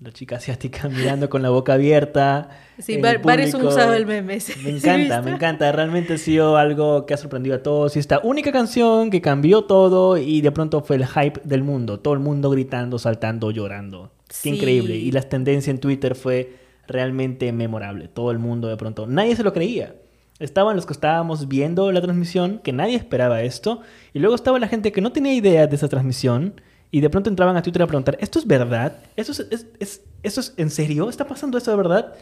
la 0.00 0.12
chica 0.12 0.36
asiática 0.36 0.88
mirando 0.90 1.28
con 1.28 1.42
la 1.42 1.50
boca 1.50 1.74
abierta. 1.74 2.50
Sí, 2.78 2.98
varios 2.98 3.54
han 3.54 3.66
usado 3.66 3.94
el 3.94 4.06
meme. 4.06 4.38
Me 4.62 4.70
encanta, 4.70 5.22
me 5.22 5.32
encanta. 5.32 5.72
Realmente 5.72 6.14
ha 6.14 6.18
sido 6.18 6.56
algo 6.56 7.06
que 7.06 7.14
ha 7.14 7.16
sorprendido 7.16 7.56
a 7.56 7.62
todos. 7.62 7.96
Y 7.96 7.98
esta 7.98 8.20
única 8.22 8.52
canción 8.52 9.10
que 9.10 9.20
cambió 9.20 9.64
todo 9.64 10.16
y 10.16 10.40
de 10.40 10.52
pronto 10.52 10.82
fue 10.82 10.96
el 10.96 11.06
hype 11.06 11.40
del 11.44 11.62
mundo. 11.62 12.00
Todo 12.00 12.14
el 12.14 12.20
mundo 12.20 12.50
gritando, 12.50 12.98
saltando, 12.98 13.50
llorando. 13.50 14.12
Qué 14.42 14.50
increíble. 14.50 14.96
Y 14.96 15.10
la 15.12 15.22
tendencia 15.22 15.70
en 15.70 15.78
Twitter 15.78 16.14
fue 16.14 16.56
realmente 16.86 17.52
memorable. 17.52 18.08
Todo 18.08 18.30
el 18.30 18.38
mundo 18.38 18.68
de 18.68 18.76
pronto. 18.76 19.06
Nadie 19.06 19.36
se 19.36 19.42
lo 19.42 19.52
creía. 19.52 19.94
Estaban 20.38 20.74
los 20.74 20.86
que 20.86 20.94
estábamos 20.94 21.48
viendo 21.48 21.92
la 21.92 22.00
transmisión, 22.00 22.60
que 22.64 22.72
nadie 22.72 22.96
esperaba 22.96 23.42
esto. 23.42 23.82
Y 24.14 24.20
luego 24.20 24.34
estaba 24.34 24.58
la 24.58 24.68
gente 24.68 24.90
que 24.90 25.02
no 25.02 25.12
tenía 25.12 25.34
idea 25.34 25.66
de 25.66 25.76
esa 25.76 25.88
transmisión 25.88 26.54
y 26.90 27.00
de 27.00 27.10
pronto 27.10 27.30
entraban 27.30 27.56
a 27.56 27.62
Twitter 27.62 27.82
a 27.82 27.86
preguntar, 27.86 28.16
¿esto 28.20 28.38
es 28.38 28.46
verdad? 28.46 28.96
¿Esto 29.16 29.32
es, 29.32 29.66
es, 29.78 30.02
¿Esto 30.22 30.40
es 30.40 30.54
en 30.56 30.70
serio? 30.70 31.08
¿Está 31.08 31.26
pasando 31.26 31.56
esto 31.56 31.70
de 31.70 31.76
verdad? 31.76 32.14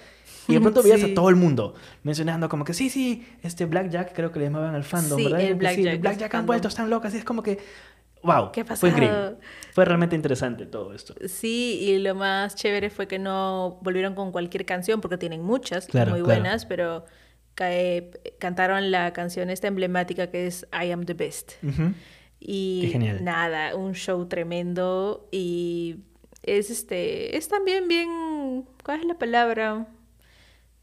Y 0.46 0.54
de 0.54 0.60
pronto 0.60 0.82
veías 0.82 1.02
a 1.04 1.08
todo 1.14 1.28
el 1.28 1.36
mundo 1.36 1.74
mencionando 2.02 2.48
como 2.48 2.64
que 2.64 2.74
sí, 2.74 2.90
sí, 2.90 3.26
este 3.42 3.66
Blackjack 3.66 4.14
creo 4.14 4.32
que 4.32 4.38
le 4.38 4.46
llamaban 4.46 4.74
al 4.74 4.84
fandom, 4.84 5.22
¿verdad? 5.22 5.40
El 5.40 5.54
Blackjack, 5.54 6.00
Blackjack 6.00 6.34
han 6.34 6.46
vuelto, 6.46 6.68
están 6.68 6.90
locas. 6.90 7.14
Y 7.14 7.18
es 7.18 7.24
como 7.24 7.42
que, 7.42 7.58
wow, 8.22 8.50
¿Qué 8.52 8.64
fue 8.64 8.90
increíble. 8.90 9.36
Fue 9.72 9.84
realmente 9.84 10.16
interesante 10.16 10.66
todo 10.66 10.94
esto. 10.94 11.14
Sí, 11.26 11.78
y 11.82 11.98
lo 11.98 12.14
más 12.14 12.54
chévere 12.54 12.90
fue 12.90 13.06
que 13.06 13.18
no 13.18 13.78
volvieron 13.82 14.14
con 14.14 14.32
cualquier 14.32 14.64
canción, 14.64 15.00
porque 15.00 15.18
tienen 15.18 15.42
muchas 15.42 15.88
muy 16.08 16.22
buenas, 16.22 16.66
pero 16.66 17.04
cantaron 18.38 18.90
la 18.90 19.12
canción 19.12 19.50
esta 19.50 19.66
emblemática 19.66 20.28
que 20.28 20.46
es 20.46 20.66
I 20.72 20.92
Am 20.92 21.04
the 21.04 21.14
Best. 21.14 21.52
Y 22.40 22.92
nada, 23.20 23.74
un 23.74 23.94
show 23.94 24.26
tremendo 24.26 25.28
y 25.32 25.96
es 26.42 26.70
este, 26.70 27.36
es 27.36 27.48
también 27.48 27.88
bien, 27.88 28.64
¿cuál 28.84 29.00
es 29.00 29.06
la 29.06 29.18
palabra? 29.18 29.86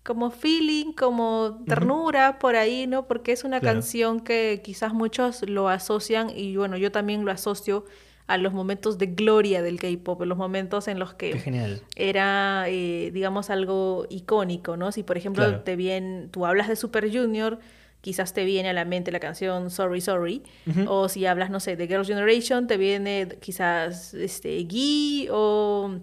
Como 0.04 0.30
feeling, 0.30 0.94
como 0.94 1.64
ternura 1.66 2.38
por 2.38 2.56
ahí, 2.56 2.86
¿no? 2.86 3.08
Porque 3.08 3.32
es 3.32 3.44
una 3.44 3.60
canción 3.60 4.20
que 4.20 4.62
quizás 4.64 4.94
muchos 4.94 5.48
lo 5.50 5.68
asocian 5.68 6.30
y 6.30 6.56
bueno, 6.58 6.78
yo 6.78 6.92
también 6.92 7.26
lo 7.26 7.32
asocio 7.32 7.86
a 8.28 8.38
los 8.38 8.54
momentos 8.54 8.98
de 8.98 9.08
gloria 9.08 9.62
del 9.62 9.80
K-pop, 9.80 10.22
los 10.24 10.38
momentos 10.38 10.88
en 10.88 11.00
los 11.00 11.14
que 11.14 11.82
era, 11.96 12.66
eh, 12.68 13.12
digamos, 13.14 13.50
algo 13.50 14.06
icónico, 14.10 14.78
¿no? 14.78 14.92
Si 14.92 15.04
por 15.04 15.18
ejemplo 15.18 15.62
te 15.62 15.76
bien, 15.76 16.30
tú 16.32 16.46
hablas 16.46 16.68
de 16.68 16.76
Super 16.76 17.12
Junior, 17.12 17.60
quizás 18.06 18.34
te 18.34 18.46
viene 18.46 18.70
a 18.70 18.74
la 18.74 18.86
mente 18.86 19.12
la 19.12 19.20
canción 19.20 19.72
Sorry 19.72 20.00
Sorry, 20.00 20.44
o 20.86 21.10
si 21.10 21.26
hablas, 21.26 21.50
no 21.50 21.60
sé, 21.60 21.76
de 21.76 21.88
Girls' 21.88 22.08
Generation, 22.08 22.68
te 22.68 22.78
viene 22.78 23.28
quizás 23.42 24.14
este, 24.14 24.64
Gee 24.70 25.28
o 25.32 25.96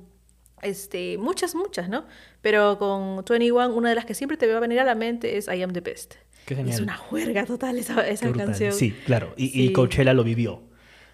este, 0.63 1.17
muchas, 1.17 1.55
muchas, 1.55 1.89
¿no? 1.89 2.05
Pero 2.41 2.77
con 2.77 3.25
21, 3.25 3.73
una 3.73 3.91
de 3.91 3.95
las 3.95 4.05
que 4.05 4.15
siempre 4.15 4.37
te 4.37 4.49
va 4.49 4.57
a 4.57 4.61
venir 4.61 4.81
a 4.81 4.85
la 4.85 4.97
mente 4.97 5.37
es 5.37 5.47
I 5.47 5.63
Am 5.63 5.73
the 5.73 5.81
Best. 5.81 6.15
Es 6.49 6.81
una 6.81 6.97
juerga 6.97 7.47
total 7.47 7.79
esa, 7.79 8.05
esa 8.09 8.33
canción. 8.33 8.73
Sí, 8.73 8.91
claro. 9.07 9.33
Y, 9.37 9.71
Coachella 9.71 10.13
lo 10.13 10.25
vivió. 10.25 10.61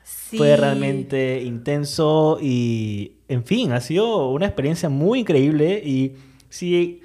Fue 0.04 0.56
realmente 0.56 1.42
intenso 1.42 2.38
y, 2.40 3.18
en 3.28 3.44
fin, 3.44 3.72
ha 3.72 3.82
sido 3.82 4.30
una 4.30 4.46
experiencia 4.46 4.88
muy 4.88 5.20
increíble. 5.20 5.82
Y 5.84 6.14
si, 6.48 7.02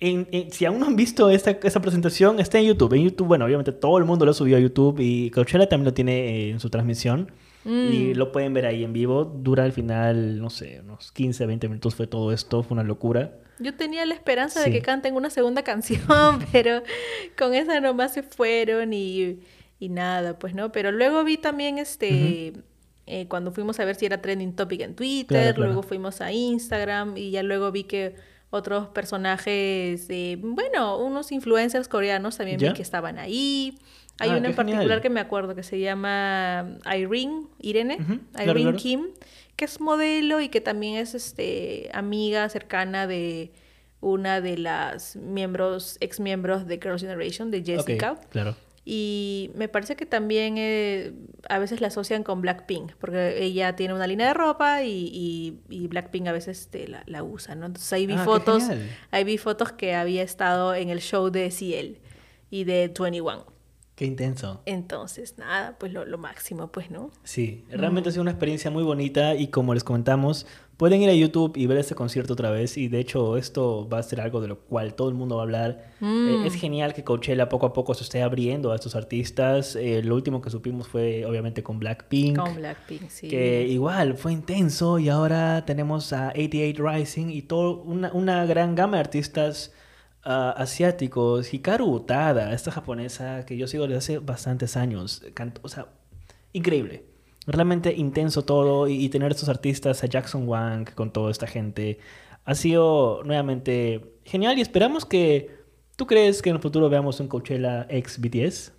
si 0.00 0.64
aún 0.64 0.80
no 0.80 0.86
han 0.86 0.96
visto 0.96 1.30
esta, 1.30 1.52
esta, 1.52 1.80
presentación, 1.80 2.40
está 2.40 2.58
en 2.58 2.66
YouTube. 2.66 2.94
En 2.94 3.04
YouTube, 3.04 3.28
bueno, 3.28 3.44
obviamente 3.44 3.72
todo 3.72 3.98
el 3.98 4.04
mundo 4.04 4.26
lo 4.26 4.34
subió 4.34 4.56
a 4.56 4.60
YouTube 4.60 4.98
y 5.00 5.30
Coachella 5.30 5.68
también 5.68 5.86
lo 5.86 5.94
tiene 5.94 6.50
en 6.50 6.60
su 6.60 6.70
transmisión. 6.70 7.30
Y 7.64 8.12
mm. 8.12 8.16
lo 8.16 8.30
pueden 8.30 8.52
ver 8.52 8.66
ahí 8.66 8.84
en 8.84 8.92
vivo. 8.92 9.24
Dura 9.24 9.64
al 9.64 9.72
final, 9.72 10.38
no 10.38 10.50
sé, 10.50 10.80
unos 10.84 11.12
15, 11.12 11.46
20 11.46 11.68
minutos 11.68 11.94
fue 11.94 12.06
todo 12.06 12.30
esto. 12.32 12.62
Fue 12.62 12.74
una 12.74 12.82
locura. 12.82 13.38
Yo 13.58 13.74
tenía 13.74 14.04
la 14.04 14.14
esperanza 14.14 14.60
de 14.62 14.70
que 14.70 14.82
canten 14.82 15.14
una 15.14 15.30
segunda 15.30 15.62
canción, 15.62 16.00
pero 16.52 16.82
con 17.38 17.54
esa 17.54 17.80
nomás 17.80 18.12
se 18.12 18.22
fueron 18.22 18.92
y, 18.92 19.40
y, 19.78 19.88
nada, 19.88 20.38
pues 20.38 20.54
no. 20.54 20.72
Pero 20.72 20.92
luego 20.92 21.24
vi 21.24 21.38
también 21.38 21.78
este. 21.78 22.52
Eh, 23.06 23.26
cuando 23.28 23.52
fuimos 23.52 23.78
a 23.80 23.84
ver 23.84 23.96
si 23.96 24.06
era 24.06 24.20
trending 24.20 24.54
topic 24.56 24.80
en 24.80 24.94
Twitter, 24.94 25.58
luego 25.58 25.82
fuimos 25.82 26.20
a 26.20 26.32
Instagram 26.32 27.16
y 27.16 27.30
ya 27.30 27.42
luego 27.42 27.70
vi 27.70 27.84
que 27.84 28.14
otros 28.54 28.86
personajes, 28.88 30.08
bueno, 30.38 30.98
unos 30.98 31.32
influencers 31.32 31.88
coreanos 31.88 32.36
también 32.36 32.58
vi 32.58 32.72
que 32.72 32.82
estaban 32.82 33.18
ahí. 33.18 33.78
Hay 34.20 34.30
ah, 34.30 34.36
uno 34.36 34.48
en 34.48 34.54
particular 34.54 35.02
que 35.02 35.10
me 35.10 35.18
acuerdo 35.18 35.56
que 35.56 35.64
se 35.64 35.80
llama 35.80 36.78
Irene, 36.86 37.48
Irene, 37.60 37.98
Irene 38.40 38.76
Kim, 38.76 39.08
que 39.56 39.64
es 39.64 39.80
modelo 39.80 40.40
y 40.40 40.50
que 40.50 40.60
también 40.60 40.96
es 40.96 41.16
este 41.16 41.90
amiga 41.92 42.48
cercana 42.48 43.08
de 43.08 43.50
una 44.00 44.40
de 44.40 44.56
las 44.56 45.16
miembros, 45.16 45.96
ex 46.00 46.20
miembros 46.20 46.66
de 46.66 46.78
Girls' 46.80 47.00
Generation, 47.00 47.50
de 47.50 47.64
Jessica. 47.64 48.20
claro. 48.30 48.54
Y 48.86 49.50
me 49.54 49.68
parece 49.68 49.96
que 49.96 50.04
también 50.04 50.56
eh, 50.58 51.14
a 51.48 51.58
veces 51.58 51.80
la 51.80 51.86
asocian 51.86 52.22
con 52.22 52.42
Blackpink, 52.42 52.92
porque 52.96 53.42
ella 53.42 53.76
tiene 53.76 53.94
una 53.94 54.06
línea 54.06 54.28
de 54.28 54.34
ropa 54.34 54.82
y, 54.82 55.58
y, 55.68 55.88
Blackpink 55.88 56.26
a 56.26 56.32
veces 56.32 56.60
este, 56.60 56.88
la, 56.88 57.02
la, 57.06 57.22
usa, 57.22 57.54
¿no? 57.54 57.66
Entonces 57.66 57.90
ahí 57.94 58.06
vi 58.06 58.14
ah, 58.14 58.24
fotos, 58.24 58.64
ahí 59.10 59.24
vi 59.24 59.38
fotos 59.38 59.72
que 59.72 59.94
había 59.94 60.22
estado 60.22 60.74
en 60.74 60.90
el 60.90 61.00
show 61.00 61.30
de 61.30 61.48
CL 61.48 61.98
y 62.50 62.64
de 62.64 62.92
21. 62.98 63.54
Qué 63.94 64.06
intenso. 64.06 64.60
Entonces, 64.66 65.38
nada, 65.38 65.76
pues 65.78 65.92
lo, 65.92 66.18
máximo, 66.18 66.72
pues, 66.72 66.90
¿no? 66.90 67.12
Sí, 67.22 67.64
realmente 67.70 68.08
ha 68.08 68.12
sido 68.12 68.22
una 68.22 68.32
experiencia 68.32 68.68
muy 68.70 68.82
bonita 68.82 69.36
y 69.36 69.48
como 69.48 69.72
les 69.72 69.84
comentamos, 69.84 70.46
pueden 70.76 71.02
ir 71.02 71.08
a 71.08 71.14
YouTube 71.14 71.56
y 71.56 71.66
ver 71.66 71.78
este 71.78 71.94
concierto 71.94 72.32
otra 72.32 72.50
vez 72.50 72.76
y 72.76 72.88
de 72.88 72.98
hecho 72.98 73.36
esto 73.36 73.88
va 73.88 73.98
a 73.98 74.02
ser 74.02 74.20
algo 74.20 74.40
de 74.40 74.48
lo 74.48 74.60
cual 74.60 74.94
todo 74.94 75.08
el 75.08 75.14
mundo 75.14 75.36
va 75.36 75.42
a 75.42 75.44
hablar. 75.44 75.92
Mm. 76.00 76.28
Eh, 76.28 76.46
es 76.46 76.54
genial 76.54 76.94
que 76.94 77.04
Coachella 77.04 77.48
poco 77.48 77.66
a 77.66 77.72
poco 77.72 77.94
se 77.94 78.02
esté 78.04 78.22
abriendo 78.22 78.72
a 78.72 78.74
estos 78.74 78.94
artistas. 78.94 79.76
Eh, 79.76 80.02
lo 80.02 80.14
último 80.14 80.40
que 80.40 80.50
supimos 80.50 80.88
fue 80.88 81.24
obviamente 81.24 81.62
con 81.62 81.78
Blackpink. 81.78 82.38
Con 82.38 82.56
Blackpink, 82.56 83.08
sí. 83.08 83.28
Que 83.28 83.66
igual 83.68 84.16
fue 84.16 84.32
intenso 84.32 84.98
y 84.98 85.08
ahora 85.08 85.64
tenemos 85.64 86.12
a 86.12 86.28
88 86.28 86.82
Rising 86.82 87.28
y 87.30 87.42
todo 87.42 87.82
una, 87.82 88.12
una 88.12 88.44
gran 88.46 88.74
gama 88.74 88.96
de 88.96 89.00
artistas 89.00 89.72
asiáticos. 90.22 91.52
Hikaru 91.52 91.86
Utada, 91.86 92.54
esta 92.54 92.70
japonesa 92.70 93.44
que 93.44 93.58
yo 93.58 93.66
sigo 93.68 93.86
desde 93.86 93.98
hace 93.98 94.18
bastantes 94.18 94.76
años. 94.76 95.22
o 95.62 95.68
sea, 95.68 95.88
increíble. 96.52 97.13
Realmente 97.46 97.92
intenso 97.94 98.42
todo 98.42 98.88
y, 98.88 99.08
tener 99.08 99.30
estos 99.30 99.48
artistas, 99.48 100.02
a 100.02 100.06
Jackson 100.06 100.48
Wang 100.48 100.90
con 100.94 101.12
toda 101.12 101.30
esta 101.30 101.46
gente, 101.46 101.98
ha 102.44 102.54
sido 102.54 103.22
nuevamente 103.24 104.00
genial 104.24 104.58
y 104.58 104.60
esperamos 104.60 105.04
que... 105.04 105.62
¿Tú 105.96 106.08
crees 106.08 106.42
que 106.42 106.50
en 106.50 106.56
el 106.56 106.62
futuro 106.62 106.88
veamos 106.88 107.20
un 107.20 107.28
Coachella 107.28 107.86
ex 107.88 108.20
BTS? 108.20 108.72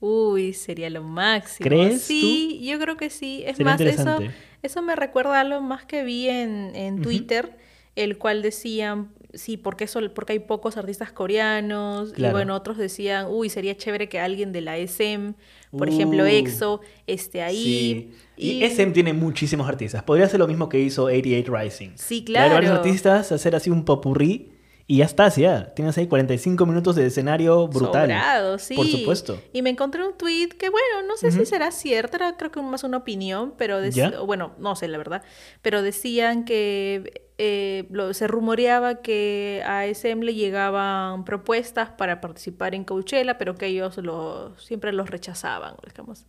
Uy, 0.00 0.54
sería 0.54 0.88
lo 0.88 1.02
máximo. 1.02 1.68
¿Crees? 1.68 2.02
Sí, 2.02 2.60
yo 2.64 2.78
creo 2.78 2.96
que 2.96 3.10
sí. 3.10 3.42
Es 3.46 3.60
más, 3.60 3.80
eso, 3.80 4.20
eso 4.62 4.82
me 4.82 4.96
recuerda 4.96 5.40
a 5.40 5.44
lo 5.44 5.60
más 5.60 5.84
que 5.84 6.02
vi 6.04 6.28
en, 6.28 6.74
en 6.74 7.02
Twitter, 7.02 7.58
el 7.94 8.16
cual 8.16 8.40
decían, 8.40 9.10
sí, 9.34 9.56
porque, 9.56 9.84
eso, 9.84 10.00
porque 10.14 10.32
hay 10.34 10.38
pocos 10.38 10.76
artistas 10.76 11.12
coreanos. 11.12 12.12
Y 12.16 12.22
bueno, 12.28 12.54
otros 12.54 12.76
decían, 12.78 13.26
uy, 13.28 13.48
sería 13.48 13.76
chévere 13.76 14.08
que 14.08 14.18
alguien 14.18 14.52
de 14.52 14.60
la 14.60 14.76
SM, 14.76 15.34
por 15.76 15.88
ejemplo, 15.88 16.24
uh, 16.24 16.26
EXO, 16.26 16.80
esté 17.06 17.42
ahí. 17.42 18.12
Y... 18.36 18.64
SM 18.64 18.92
tiene 18.92 19.12
muchísimos 19.12 19.68
artistas. 19.68 20.02
Podría 20.02 20.28
ser 20.28 20.40
lo 20.40 20.46
mismo 20.46 20.68
que 20.68 20.80
hizo 20.80 21.04
88 21.04 21.56
Rising. 21.56 21.90
Sí, 21.96 22.24
claro. 22.24 22.54
varios 22.54 22.72
artistas, 22.72 23.32
hacer 23.32 23.54
así 23.54 23.70
un 23.70 23.84
popurrí 23.84 24.54
y 24.86 24.98
ya 24.98 25.06
estás, 25.06 25.36
ya. 25.36 25.72
Tienes 25.74 25.96
ahí 25.96 26.06
45 26.06 26.66
minutos 26.66 26.96
de 26.96 27.06
escenario 27.06 27.68
brutal. 27.68 28.02
Sobrado, 28.02 28.58
sí. 28.58 28.74
Por 28.74 28.86
supuesto. 28.86 29.40
Y 29.52 29.62
me 29.62 29.70
encontré 29.70 30.06
un 30.06 30.16
tweet 30.16 30.48
que, 30.48 30.68
bueno, 30.68 31.06
no 31.08 31.16
sé 31.16 31.30
si 31.32 31.46
será 31.46 31.70
cierto, 31.70 32.16
era 32.16 32.36
creo 32.36 32.50
que 32.50 32.60
más 32.60 32.84
una 32.84 32.98
opinión, 32.98 33.54
pero 33.56 33.78
bueno, 34.26 34.52
no 34.58 34.76
sé 34.76 34.88
la 34.88 34.98
verdad, 34.98 35.22
pero 35.62 35.82
decían 35.82 36.44
que 36.44 37.23
eh, 37.38 37.88
se 38.12 38.26
rumoreaba 38.26 39.02
que 39.02 39.62
a 39.66 39.86
SM 39.86 40.24
le 40.24 40.34
llegaban 40.34 41.24
propuestas 41.24 41.90
para 41.90 42.20
participar 42.20 42.74
en 42.74 42.84
Coachella, 42.84 43.38
pero 43.38 43.54
que 43.54 43.66
ellos 43.66 43.96
lo, 43.98 44.56
siempre 44.58 44.92
los 44.92 45.10
rechazaban, 45.10 45.76
digamos. 45.86 46.26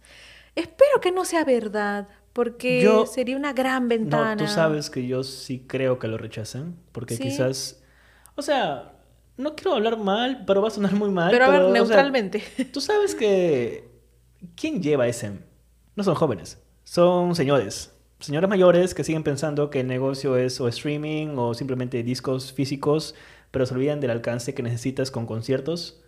Espero 0.55 1.01
que 1.01 1.11
no 1.11 1.25
sea 1.25 1.43
verdad, 1.43 2.07
porque 2.33 3.05
sería 3.11 3.35
una 3.37 3.53
gran 3.53 3.87
ventana. 3.87 4.35
No, 4.35 4.45
tú 4.45 4.47
sabes 4.47 4.89
que 4.89 5.05
yo 5.05 5.23
sí 5.23 5.65
creo 5.67 5.99
que 5.99 6.07
lo 6.07 6.17
rechazan, 6.17 6.75
porque 6.91 7.17
quizás 7.17 7.81
o 8.35 8.41
sea, 8.41 8.93
no 9.37 9.55
quiero 9.55 9.75
hablar 9.75 9.97
mal, 9.97 10.43
pero 10.45 10.61
va 10.61 10.67
a 10.67 10.71
sonar 10.71 10.93
muy 10.93 11.09
mal. 11.09 11.31
Pero, 11.31 11.45
a 11.45 11.49
ver, 11.49 11.63
neutralmente. 11.71 12.43
Tú 12.73 12.81
sabes 12.81 13.15
que. 13.15 13.89
¿Quién 14.55 14.81
lleva 14.81 15.07
ese? 15.07 15.31
No 15.95 16.03
son 16.03 16.15
jóvenes, 16.15 16.61
son 16.83 17.35
señores. 17.35 17.94
Señores 18.25 18.49
mayores 18.49 18.95
que 18.95 19.03
siguen 19.03 19.21
pensando 19.21 19.69
que 19.69 19.81
el 19.81 19.88
negocio 19.88 20.35
es 20.35 20.59
o 20.59 20.67
streaming 20.67 21.35
o 21.38 21.53
simplemente 21.53 22.01
discos 22.01 22.53
físicos, 22.53 23.13
pero 23.51 23.67
se 23.67 23.75
olvidan 23.75 23.99
del 23.99 24.09
alcance 24.09 24.55
que 24.55 24.63
necesitas 24.63 25.11
con 25.11 25.27
conciertos. 25.27 26.01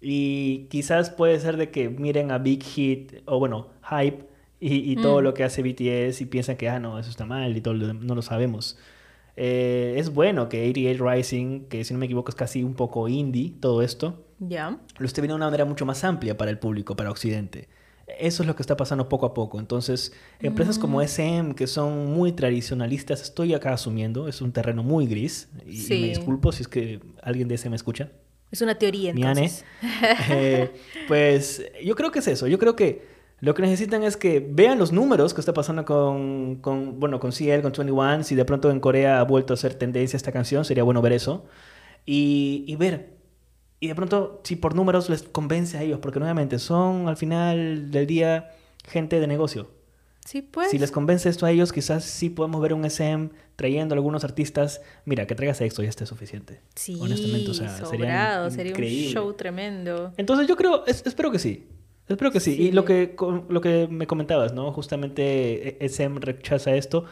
Y 0.00 0.68
quizás 0.70 1.10
puede 1.10 1.38
ser 1.40 1.58
de 1.58 1.70
que 1.70 1.90
miren 1.90 2.30
a 2.30 2.38
Big 2.38 2.62
Hit 2.62 3.20
o 3.26 3.38
bueno, 3.38 3.66
Hype 3.82 4.24
y, 4.60 4.96
todo 4.96 5.20
mm. 5.20 5.24
lo 5.24 5.34
que 5.34 5.44
hace 5.44 5.62
BTS 5.62 6.22
y 6.22 6.24
piensan 6.24 6.56
que, 6.56 6.70
ah, 6.70 6.80
no, 6.80 6.98
eso 6.98 7.10
está 7.10 7.26
mal 7.26 7.54
y 7.54 7.60
todo, 7.60 7.74
no 7.74 8.14
lo 8.14 8.22
sabemos. 8.22 8.78
Eh, 9.36 9.96
es 9.98 10.08
bueno 10.08 10.48
que 10.48 10.70
88 10.70 11.04
Rising, 11.06 11.60
que 11.68 11.84
si 11.84 11.92
no 11.92 12.00
me 12.00 12.06
equivoco 12.06 12.30
es 12.30 12.34
casi 12.34 12.62
un 12.62 12.72
poco 12.72 13.08
indie, 13.08 13.52
todo 13.60 13.82
esto, 13.82 14.24
ya 14.38 14.78
lo 14.96 15.04
esté 15.04 15.20
viendo 15.20 15.34
de 15.34 15.36
una 15.36 15.46
manera 15.48 15.66
mucho 15.66 15.84
más 15.84 16.02
amplia 16.02 16.34
para 16.34 16.50
el 16.50 16.58
público, 16.58 16.96
para 16.96 17.10
Occidente. 17.10 17.68
Eso 18.18 18.42
es 18.42 18.46
lo 18.46 18.56
que 18.56 18.62
está 18.62 18.76
pasando 18.76 19.08
poco 19.08 19.26
a 19.26 19.34
poco. 19.34 19.58
Entonces, 19.58 20.12
empresas 20.40 20.78
como 20.78 21.00
SM, 21.00 21.50
mm. 21.50 21.54
que 21.54 21.66
son 21.66 22.12
muy 22.12 22.32
tradicionalistas, 22.32 23.22
estoy 23.22 23.54
acá 23.54 23.72
asumiendo, 23.72 24.28
es 24.28 24.40
un 24.40 24.52
terreno 24.52 24.82
muy 24.82 25.06
gris, 25.06 25.48
y, 25.66 25.86
me 25.88 26.08
disculpo 26.08 26.52
si 26.52 26.62
es 26.62 26.68
que 26.68 27.00
alguien 27.22 27.48
de 27.48 27.56
SM 27.56 27.74
escucha. 27.74 28.10
Es 28.50 28.60
una 28.60 28.74
teoría, 28.74 29.10
entonces. 29.10 29.64
Eh, 30.30 30.70
pues 31.08 31.62
yo 31.82 31.94
creo 31.96 32.10
que 32.10 32.18
es 32.18 32.28
eso. 32.28 32.46
Yo 32.46 32.58
creo 32.58 32.76
que 32.76 33.02
lo 33.40 33.54
que 33.54 33.62
necesitan 33.62 34.04
es 34.04 34.16
que 34.16 34.46
vean 34.46 34.78
los 34.78 34.92
números 34.92 35.34
que 35.34 35.40
está 35.40 35.52
pasando 35.52 35.84
con, 35.84 36.56
con, 36.56 37.00
bueno, 37.00 37.18
con 37.18 37.32
CL, 37.32 37.60
con 37.62 37.72
21. 37.72 38.22
Si 38.24 38.34
de 38.34 38.44
pronto 38.44 38.70
en 38.70 38.78
Corea 38.78 39.20
ha 39.20 39.24
vuelto 39.24 39.54
a 39.54 39.56
ser 39.56 39.74
tendencia 39.74 40.16
esta 40.16 40.30
canción, 40.30 40.64
sería 40.64 40.84
bueno 40.84 41.02
ver 41.02 41.12
eso. 41.12 41.44
Y, 42.06 42.64
y 42.68 42.76
ver. 42.76 43.21
Y 43.82 43.88
de 43.88 43.96
pronto, 43.96 44.40
si 44.44 44.54
por 44.54 44.76
números 44.76 45.10
les 45.10 45.24
convence 45.24 45.76
a 45.76 45.82
ellos, 45.82 45.98
porque 45.98 46.20
nuevamente 46.20 46.60
son 46.60 47.08
al 47.08 47.16
final 47.16 47.90
del 47.90 48.06
día 48.06 48.52
gente 48.84 49.18
de 49.18 49.26
negocio. 49.26 49.72
Sí, 50.24 50.40
pues. 50.40 50.70
Si 50.70 50.78
les 50.78 50.92
convence 50.92 51.28
esto 51.28 51.46
a 51.46 51.50
ellos, 51.50 51.72
quizás 51.72 52.04
sí 52.04 52.30
podemos 52.30 52.62
ver 52.62 52.74
un 52.74 52.84
SM 52.84 53.30
trayendo 53.56 53.94
a 53.94 53.96
algunos 53.96 54.22
artistas. 54.22 54.82
Mira, 55.04 55.26
que 55.26 55.34
traigas 55.34 55.60
esto 55.62 55.82
ya 55.82 55.88
esté 55.88 56.06
suficiente. 56.06 56.60
Sí, 56.76 56.96
honestamente, 57.00 57.50
o 57.50 57.54
sea, 57.54 57.84
sería, 57.84 58.48
sería 58.50 58.72
un 58.72 59.12
show 59.12 59.32
tremendo. 59.32 60.12
Entonces 60.16 60.46
yo 60.46 60.56
creo, 60.56 60.86
espero 60.86 61.32
que 61.32 61.40
sí. 61.40 61.66
Espero 62.06 62.30
que 62.30 62.38
sí. 62.38 62.52
Y 62.52 62.70
lo 62.70 62.84
que, 62.84 63.16
lo 63.48 63.60
que 63.60 63.88
me 63.90 64.06
comentabas, 64.06 64.52
¿no? 64.52 64.70
Justamente 64.70 65.84
SM 65.84 66.20
rechaza 66.20 66.76
esto. 66.76 67.04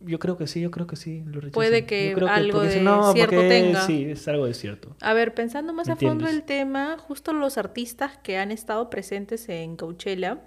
Yo 0.00 0.18
creo 0.18 0.36
que 0.36 0.46
sí, 0.46 0.60
yo 0.60 0.70
creo 0.70 0.86
que 0.86 0.96
sí. 0.96 1.22
Lo 1.26 1.40
Puede 1.50 1.86
que 1.86 2.14
algo 2.28 2.60
de 2.60 2.70
cierto 3.14 3.40
tenga. 3.48 3.86
Sí, 3.86 4.04
es 4.04 4.28
algo 4.28 4.46
de 4.46 4.54
cierto. 4.54 4.94
A 5.00 5.14
ver, 5.14 5.34
pensando 5.34 5.72
más 5.72 5.88
a 5.88 5.96
fondo 5.96 6.28
el 6.28 6.42
tema, 6.42 6.96
justo 6.98 7.32
los 7.32 7.56
artistas 7.56 8.18
que 8.18 8.36
han 8.36 8.50
estado 8.50 8.90
presentes 8.90 9.48
en 9.48 9.76
Coachella, 9.76 10.42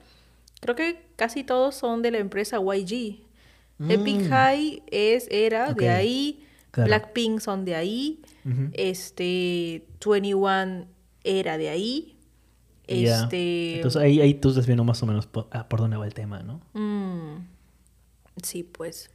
creo 0.61 0.75
que 0.75 1.07
casi 1.15 1.43
todos 1.43 1.75
son 1.75 2.01
de 2.01 2.11
la 2.11 2.19
empresa 2.19 2.57
YG. 2.59 3.21
Epic 3.87 4.21
mm. 4.21 4.29
High 4.29 4.83
es, 4.87 5.27
era 5.31 5.73
de 5.73 5.89
ahí, 5.89 6.45
Blackpink 6.73 7.39
son 7.39 7.63
de 7.63 7.75
ahí, 7.75 8.21
este 8.73 9.85
21 10.05 10.85
era 11.23 11.57
de 11.57 11.69
ahí, 11.69 12.17
este... 12.89 13.75
Entonces 13.75 14.01
ahí, 14.01 14.19
ahí 14.19 14.33
tú 14.33 14.49
estás 14.49 14.65
viendo 14.65 14.83
más 14.83 15.01
o 15.03 15.05
menos 15.05 15.27
por, 15.27 15.47
ah, 15.51 15.67
dónde 15.69 15.95
va 15.95 16.05
el 16.05 16.13
tema, 16.13 16.41
¿no? 16.41 16.59
Mm. 16.73 17.45
Sí, 18.41 18.63
pues. 18.63 19.11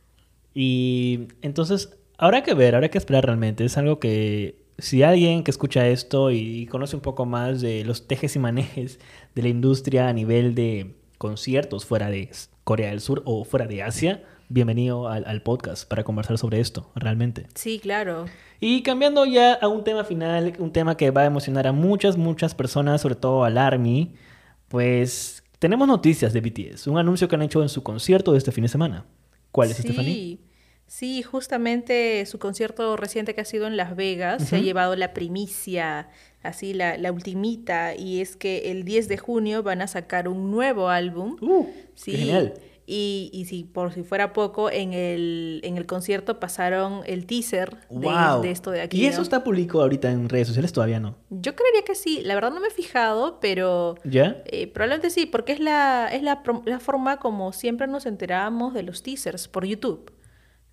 Y 0.54 1.28
entonces, 1.42 1.96
habrá 2.16 2.42
que 2.42 2.54
ver, 2.54 2.74
habrá 2.74 2.88
que 2.88 2.98
esperar 2.98 3.26
realmente. 3.26 3.64
Es 3.64 3.76
algo 3.76 3.98
que 3.98 4.64
si 4.78 5.02
alguien 5.02 5.44
que 5.44 5.50
escucha 5.50 5.86
esto 5.88 6.30
y 6.30 6.66
conoce 6.66 6.96
un 6.96 7.02
poco 7.02 7.26
más 7.26 7.60
de 7.60 7.84
los 7.84 8.06
tejes 8.06 8.36
y 8.36 8.38
manejes 8.38 8.98
de 9.34 9.42
la 9.42 9.48
industria 9.48 10.08
a 10.08 10.12
nivel 10.12 10.54
de 10.54 10.94
conciertos 11.18 11.84
fuera 11.84 12.10
de 12.10 12.30
Corea 12.64 12.90
del 12.90 13.00
Sur 13.00 13.22
o 13.24 13.44
fuera 13.44 13.66
de 13.66 13.82
Asia, 13.82 14.22
bienvenido 14.48 15.08
al, 15.08 15.42
podcast 15.42 15.88
para 15.88 16.04
conversar 16.04 16.38
sobre 16.38 16.60
esto, 16.60 16.90
realmente. 16.94 17.46
Sí, 17.54 17.78
claro. 17.78 18.26
Y 18.60 18.82
cambiando 18.82 19.24
ya 19.24 19.54
a 19.54 19.68
un 19.68 19.84
tema 19.84 20.04
final, 20.04 20.54
un 20.58 20.72
tema 20.72 20.96
que 20.96 21.10
va 21.10 21.22
a 21.22 21.26
emocionar 21.26 21.66
a 21.66 21.72
muchas, 21.72 22.16
muchas 22.16 22.54
personas, 22.54 23.00
sobre 23.00 23.14
todo 23.14 23.44
al 23.44 23.58
ARMY, 23.58 24.14
pues 24.68 25.42
tenemos 25.58 25.86
noticias 25.88 26.32
de 26.32 26.40
BTS, 26.40 26.86
un 26.88 26.98
anuncio 26.98 27.28
que 27.28 27.36
han 27.36 27.42
hecho 27.42 27.62
en 27.62 27.68
su 27.68 27.82
concierto 27.82 28.32
de 28.32 28.38
este 28.38 28.52
fin 28.52 28.62
de 28.62 28.68
semana. 28.68 29.06
¿Cuál 29.54 29.70
es, 29.70 29.76
sí. 29.76 30.40
Sí, 30.88 31.22
justamente 31.22 32.26
su 32.26 32.40
concierto 32.40 32.96
reciente 32.96 33.36
que 33.36 33.40
ha 33.42 33.44
sido 33.44 33.68
en 33.68 33.76
Las 33.76 33.94
Vegas 33.94 34.48
se 34.48 34.56
ha 34.56 34.58
llevado 34.58 34.96
la 34.96 35.14
primicia, 35.14 36.08
así 36.42 36.74
la, 36.74 36.98
la, 36.98 37.12
ultimita, 37.12 37.94
y 37.94 38.20
es 38.20 38.34
que 38.34 38.72
el 38.72 38.84
10 38.84 39.06
de 39.06 39.16
junio 39.16 39.62
van 39.62 39.80
a 39.80 39.86
sacar 39.86 40.26
un 40.26 40.50
nuevo 40.50 40.88
álbum. 40.88 41.36
Uh, 41.40 41.68
sí, 41.94 42.16
genial. 42.16 42.54
Y, 42.86 43.30
y 43.32 43.46
si 43.46 43.64
por 43.64 43.92
si 43.92 44.02
fuera 44.02 44.32
poco, 44.32 44.70
en 44.70 44.92
el, 44.92 45.60
en 45.64 45.78
el 45.78 45.86
concierto 45.86 46.38
pasaron 46.38 47.02
el 47.06 47.24
teaser 47.24 47.78
de, 47.88 48.50
esto 48.50 48.70
de 48.70 48.82
aquí. 48.82 49.00
¿Y 49.00 49.06
eso 49.06 49.22
está 49.22 49.42
público 49.42 49.80
ahorita 49.80 50.10
en 50.10 50.28
redes 50.28 50.48
sociales? 50.48 50.72
Todavía 50.72 51.00
no. 51.00 51.16
Yo 51.30 51.56
creería 51.56 51.82
que 51.82 51.94
sí. 51.94 52.20
La 52.22 52.34
verdad 52.34 52.50
no 52.50 52.60
me 52.60 52.68
he 52.68 52.70
fijado, 52.70 53.38
pero... 53.40 53.96
¿Ya? 54.04 54.42
Eh, 54.46 54.66
probablemente 54.66 55.10
sí, 55.10 55.26
porque 55.26 55.52
es, 55.52 55.60
la, 55.60 56.08
es 56.12 56.22
la, 56.22 56.42
la 56.66 56.80
forma 56.80 57.18
como 57.18 57.52
siempre 57.52 57.86
nos 57.86 58.06
enterábamos 58.06 58.74
de 58.74 58.82
los 58.82 59.02
teasers 59.02 59.48
por 59.48 59.64
YouTube. 59.64 60.10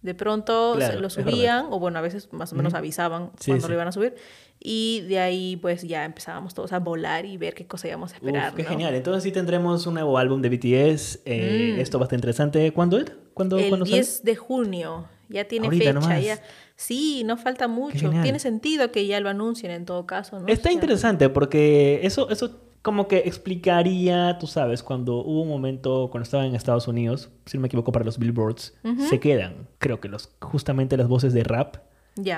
De 0.01 0.15
pronto 0.15 0.77
lo 0.99 1.09
subían, 1.09 1.67
o 1.69 1.79
bueno, 1.79 1.99
a 1.99 2.01
veces 2.01 2.29
más 2.31 2.51
o 2.53 2.55
menos 2.55 2.73
avisaban 2.73 3.31
cuando 3.45 3.67
lo 3.67 3.73
iban 3.73 3.87
a 3.87 3.91
subir. 3.91 4.15
Y 4.63 5.01
de 5.07 5.19
ahí, 5.19 5.57
pues 5.57 5.81
ya 5.81 6.05
empezábamos 6.05 6.53
todos 6.53 6.71
a 6.71 6.79
volar 6.79 7.25
y 7.25 7.37
ver 7.37 7.55
qué 7.55 7.65
cosa 7.65 7.87
íbamos 7.87 8.11
a 8.11 8.15
esperar. 8.15 8.53
qué 8.53 8.63
genial. 8.63 8.93
Entonces, 8.93 9.23
sí 9.23 9.31
tendremos 9.31 9.87
un 9.87 9.95
nuevo 9.95 10.17
álbum 10.19 10.41
de 10.41 10.49
BTS. 10.49 11.21
Eh, 11.25 11.73
mm. 11.75 11.79
Esto 11.79 11.97
va 11.97 12.03
a 12.03 12.05
estar 12.05 12.17
interesante. 12.17 12.71
¿Cuándo 12.71 12.99
es? 12.99 13.11
¿Cuándo, 13.33 13.57
El 13.57 13.83
10 13.83 14.23
de 14.23 14.35
junio. 14.35 15.07
Ya 15.29 15.45
tiene 15.45 15.69
fecha. 15.69 16.19
Ya... 16.19 16.41
Sí, 16.75 17.23
no 17.25 17.37
falta 17.37 17.67
mucho. 17.67 18.11
Tiene 18.21 18.39
sentido 18.39 18.91
que 18.91 19.07
ya 19.07 19.19
lo 19.19 19.29
anuncien 19.29 19.71
en 19.71 19.85
todo 19.85 20.05
caso. 20.05 20.39
¿no? 20.39 20.47
Está 20.47 20.71
interesante 20.71 21.29
porque 21.29 22.01
eso, 22.03 22.29
eso 22.29 22.59
como 22.81 23.07
que 23.07 23.19
explicaría, 23.19 24.37
tú 24.39 24.47
sabes, 24.47 24.81
cuando 24.81 25.17
hubo 25.17 25.43
un 25.43 25.49
momento, 25.49 26.09
cuando 26.11 26.23
estaba 26.23 26.45
en 26.45 26.55
Estados 26.55 26.87
Unidos, 26.87 27.29
si 27.45 27.57
no 27.57 27.61
me 27.61 27.67
equivoco, 27.67 27.91
para 27.91 28.05
los 28.05 28.17
billboards, 28.17 28.73
se 29.07 29.19
quedan, 29.19 29.67
creo 29.77 29.99
que 29.99 30.09
los, 30.09 30.31
justamente 30.41 30.97
las 30.97 31.07
voces 31.07 31.33
de 31.33 31.43
rap, 31.43 31.77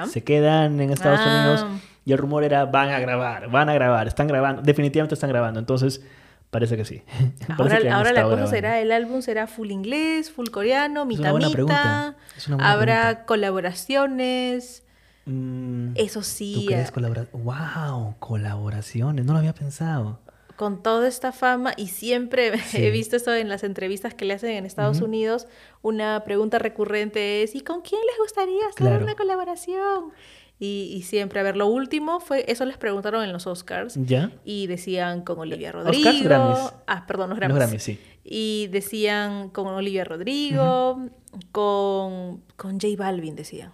se 0.08 0.24
quedan 0.24 0.82
en 0.82 0.92
Estados 0.92 1.22
ah. 1.24 1.58
Unidos 1.64 1.82
y 2.06 2.12
el 2.12 2.18
rumor 2.18 2.44
era, 2.44 2.66
van 2.66 2.90
a 2.90 3.00
grabar, 3.00 3.50
van 3.50 3.70
a 3.70 3.74
grabar, 3.74 4.08
están 4.08 4.28
grabando, 4.28 4.62
definitivamente 4.62 5.14
están 5.14 5.30
grabando, 5.30 5.60
entonces 5.62 6.02
parece 6.50 6.76
que 6.76 6.84
sí. 6.84 7.04
ahora, 7.58 7.80
ahora 7.96 8.12
la 8.12 8.24
cosa 8.24 8.48
será, 8.48 8.82
el 8.82 8.92
álbum 8.92 9.22
será 9.22 9.48
full 9.48 9.72
inglés, 9.72 10.30
full 10.30 10.50
coreano, 10.50 11.06
mitad 11.06 11.34
mitad, 11.36 12.16
habrá 12.60 13.26
colaboraciones. 13.26 14.84
Mm, 15.26 15.92
Eso 15.96 16.22
sí. 16.22 16.54
¿Tú 16.54 16.66
crees 16.66 16.92
¡Wow! 17.32 18.16
Colaboraciones, 18.20 19.24
no 19.24 19.32
lo 19.32 19.40
había 19.40 19.54
pensado 19.54 20.20
con 20.56 20.84
toda 20.84 21.08
esta 21.08 21.32
fama 21.32 21.74
y 21.78 21.88
siempre 21.88 22.52
he 22.74 22.92
visto 22.92 23.16
esto 23.16 23.34
en 23.34 23.50
las 23.50 23.64
entrevistas 23.64 24.14
que 24.14 24.26
le 24.26 24.34
hacen 24.34 24.52
en 24.52 24.66
Estados 24.66 25.02
Unidos, 25.02 25.48
una 25.82 26.24
pregunta 26.24 26.60
recurrente 26.60 27.44
es, 27.44 27.56
¿y 27.56 27.62
con 27.62 27.82
quién 27.82 28.02
les 28.02 28.18
gustaría 28.18 28.68
hacer 28.68 29.02
una 29.02 29.16
colaboración? 29.16 30.14
Y, 30.60 31.04
siempre, 31.06 31.42
a 31.42 31.44
ver, 31.44 31.58
lo 31.58 31.68
último 31.68 32.22
fue, 32.22 32.46
eso 32.48 32.64
les 32.64 32.78
preguntaron 32.78 33.22
en 33.22 33.34
los 33.34 33.48
Oscars. 33.48 33.96
¿Ya? 33.98 34.32
Y 34.46 34.68
decían 34.68 35.22
con 35.22 35.38
Olivia 35.40 35.74
Rodrigo. 35.74 36.08
¿Oscars 36.08 36.24
Grammys? 36.24 36.74
Ah, 36.88 37.06
perdón, 37.06 37.32
los 37.32 37.38
Grammys. 37.38 37.56
Los 37.56 37.66
Grammys, 37.66 37.84
sí. 37.84 38.00
Y 38.24 38.68
decían 38.72 39.50
con 39.50 39.68
Olivia 39.68 40.06
Rodrigo, 40.06 41.10
con, 41.52 42.44
con 42.56 42.80
J 42.80 42.96
Balvin, 42.98 43.36
decían. 43.36 43.74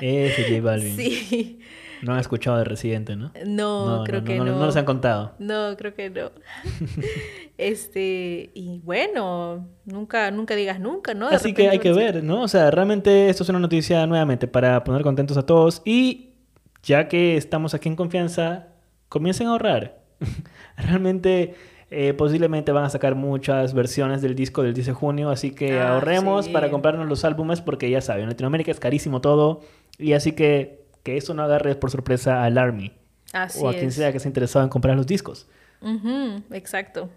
Ese 0.00 0.44
J 0.44 0.62
Balvin. 0.62 0.96
sí. 0.96 1.60
No 2.02 2.14
han 2.14 2.18
escuchado 2.18 2.58
de 2.58 2.64
Residente, 2.64 3.14
¿no? 3.14 3.30
No, 3.46 4.02
creo 4.04 4.24
que 4.24 4.36
no. 4.36 4.44
No, 4.44 4.58
nos 4.58 4.76
han 4.76 4.84
contado. 4.84 5.34
No, 5.38 5.76
creo 5.76 5.94
que 5.94 6.10
no. 6.10 6.32
este, 7.58 8.50
y 8.54 8.80
bueno, 8.80 9.68
nunca, 9.84 10.32
nunca 10.32 10.56
digas 10.56 10.80
nunca, 10.80 11.14
¿no? 11.14 11.28
Así 11.28 11.54
que 11.54 11.68
hay 11.68 11.78
que 11.78 11.92
ver, 11.92 12.24
¿no? 12.24 12.42
O 12.42 12.48
sea, 12.48 12.72
realmente 12.72 13.28
esto 13.28 13.44
es 13.44 13.48
una 13.50 13.60
noticia 13.60 14.04
nuevamente 14.08 14.48
para 14.48 14.82
poner 14.82 15.02
contentos 15.02 15.36
a 15.36 15.46
todos 15.46 15.80
y 15.84 16.30
ya 16.82 17.06
que 17.06 17.36
estamos 17.36 17.72
aquí 17.72 17.88
en 17.88 17.94
confianza, 17.94 18.66
comiencen 19.08 19.46
a 19.46 19.50
ahorrar. 19.50 20.02
realmente... 20.76 21.54
Eh, 21.94 22.14
posiblemente 22.14 22.72
van 22.72 22.84
a 22.84 22.88
sacar 22.88 23.14
muchas 23.16 23.74
versiones 23.74 24.22
del 24.22 24.34
disco 24.34 24.62
del 24.62 24.72
10 24.72 24.86
de 24.86 24.92
junio, 24.94 25.28
así 25.28 25.50
que 25.50 25.78
ah, 25.78 25.92
ahorremos 25.92 26.48
para 26.48 26.70
comprarnos 26.70 27.06
los 27.06 27.22
álbumes 27.26 27.60
porque 27.60 27.90
ya 27.90 28.00
saben, 28.00 28.22
en 28.22 28.28
Latinoamérica 28.30 28.70
es 28.70 28.80
carísimo 28.80 29.20
todo 29.20 29.60
y 29.98 30.14
así 30.14 30.32
que 30.32 30.81
que 31.02 31.16
eso 31.16 31.34
no 31.34 31.42
agarre 31.42 31.74
por 31.74 31.90
sorpresa 31.90 32.44
al 32.44 32.58
Army. 32.58 32.92
o 33.60 33.68
a 33.68 33.72
quien 33.72 33.90
sea 33.92 34.10
que 34.10 34.18
esté 34.18 34.28
interesado 34.28 34.64
en 34.64 34.70
comprar 34.70 34.96
los 34.96 35.06
discos. 35.06 35.46
exacto. 36.50 37.08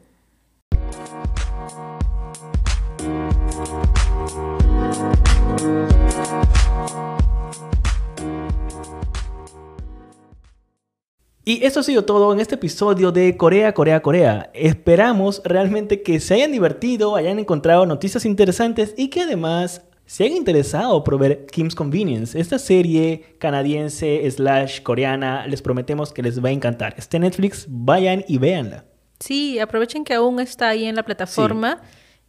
Y 11.47 11.63
eso 11.63 11.81
ha 11.81 11.83
sido 11.83 12.05
todo 12.05 12.33
en 12.33 12.39
este 12.39 12.55
episodio 12.55 13.11
de 13.11 13.37
Corea, 13.37 13.71
Corea, 13.75 14.01
Corea. 14.01 14.49
Esperamos 14.55 15.43
realmente 15.45 16.01
que 16.01 16.19
se 16.19 16.33
hayan 16.33 16.51
divertido, 16.51 17.15
hayan 17.15 17.37
encontrado 17.37 17.85
noticias 17.85 18.25
interesantes 18.25 18.95
y 18.97 19.09
que 19.09 19.21
además 19.21 19.83
se 20.05 20.25
han 20.25 20.31
interesado 20.33 21.03
por 21.03 21.17
ver 21.17 21.45
Kim's 21.47 21.75
Convenience, 21.75 22.39
esta 22.39 22.59
serie 22.59 23.35
canadiense 23.39 24.29
slash 24.29 24.81
coreana, 24.81 25.47
les 25.47 25.61
prometemos 25.61 26.13
que 26.13 26.21
les 26.21 26.43
va 26.43 26.49
a 26.49 26.51
encantar. 26.51 26.93
Este 26.97 27.19
Netflix, 27.19 27.65
vayan 27.67 28.23
y 28.27 28.37
véanla. 28.37 28.85
Sí, 29.19 29.59
aprovechen 29.59 30.03
que 30.03 30.13
aún 30.13 30.39
está 30.39 30.69
ahí 30.69 30.85
en 30.85 30.95
la 30.95 31.03
plataforma 31.03 31.81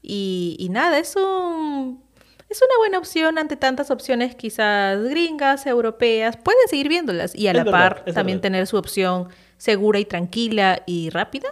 y, 0.02 0.68
nada, 0.70 0.98
es 0.98 1.14
un... 1.16 2.04
Es 2.48 2.62
una 2.62 2.78
buena 2.78 2.98
opción 2.98 3.38
ante 3.38 3.56
tantas 3.56 3.90
opciones 3.90 4.36
quizás 4.36 5.02
gringas, 5.02 5.66
europeas. 5.66 6.36
Pueden 6.36 6.68
seguir 6.68 6.88
viéndolas 6.88 7.34
y 7.34 7.48
a 7.48 7.52
la 7.52 7.64
par 7.64 8.04
también 8.14 8.40
tener 8.40 8.68
su 8.68 8.76
opción 8.76 9.30
segura 9.56 9.98
y 9.98 10.04
tranquila 10.04 10.80
y 10.86 11.10
rápida 11.10 11.48